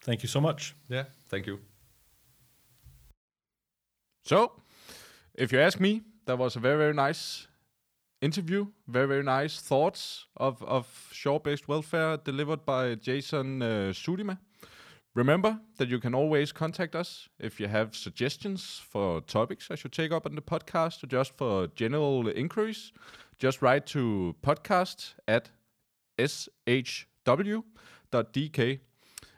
Thank 0.03 0.23
you 0.23 0.29
so 0.29 0.41
much. 0.41 0.75
yeah, 0.89 1.05
thank 1.29 1.47
you. 1.47 1.59
So, 4.25 4.53
if 5.35 5.53
you 5.53 5.61
ask 5.61 5.81
me, 5.81 6.03
that 6.27 6.39
was 6.39 6.57
a 6.57 6.61
very 6.61 6.77
very 6.79 6.95
nice 6.95 7.49
interview. 8.21 8.67
Very 8.87 9.07
very 9.07 9.23
nice 9.23 9.61
thoughts 9.61 10.27
of 10.37 10.63
of 10.63 11.09
shore-based 11.13 11.69
welfare 11.69 12.17
delivered 12.19 12.65
by 12.65 12.95
Jason 12.95 13.63
uh, 13.63 13.93
Zuidema. 13.93 14.39
Remember 15.15 15.59
that 15.77 15.89
you 15.89 15.99
can 15.99 16.15
always 16.15 16.53
contact 16.53 16.95
us 16.95 17.29
if 17.39 17.59
you 17.59 17.67
have 17.67 17.97
suggestions 17.97 18.81
for 18.91 19.21
topics 19.23 19.69
I 19.71 19.75
should 19.75 19.93
take 19.93 20.13
up 20.13 20.25
on 20.27 20.37
the 20.37 20.43
podcast 20.43 21.03
or 21.03 21.09
just 21.09 21.37
for 21.37 21.67
general 21.75 22.29
inquiries. 22.29 22.93
Just 23.39 23.61
write 23.63 23.87
to 23.87 24.37
podcast 24.43 25.15
at 25.27 25.51
shw.dk 26.19 27.65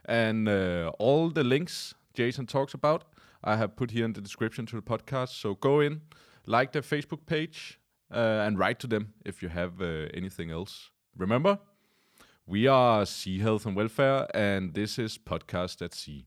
and 0.05 0.49
uh, 0.49 0.91
all 0.99 1.31
the 1.31 1.45
links 1.45 1.95
Jason 2.13 2.47
talks 2.47 2.75
about 2.75 3.05
I 3.45 3.57
have 3.57 3.77
put 3.77 3.91
here 3.91 4.05
in 4.05 4.13
the 4.13 4.21
description 4.21 4.67
to 4.67 4.77
the 4.77 4.83
podcast. 4.83 5.41
So 5.41 5.55
go 5.55 5.81
in, 5.81 6.03
like 6.47 6.73
their 6.73 6.83
Facebook 6.83 7.27
page, 7.27 7.79
uh, 8.11 8.45
and 8.47 8.59
write 8.59 8.79
to 8.81 8.87
them 8.87 9.15
if 9.25 9.43
you 9.43 9.49
have 9.49 9.81
uh, 9.81 10.09
anything 10.15 10.51
else. 10.51 10.91
Remember, 11.17 11.59
we 12.47 12.67
are 12.67 13.07
Sea 13.07 13.39
Health 13.39 13.67
and 13.67 13.77
Welfare, 13.77 14.27
and 14.35 14.75
this 14.75 14.99
is 14.99 15.19
Podcast 15.19 15.83
at 15.83 15.95
Sea. 15.95 16.27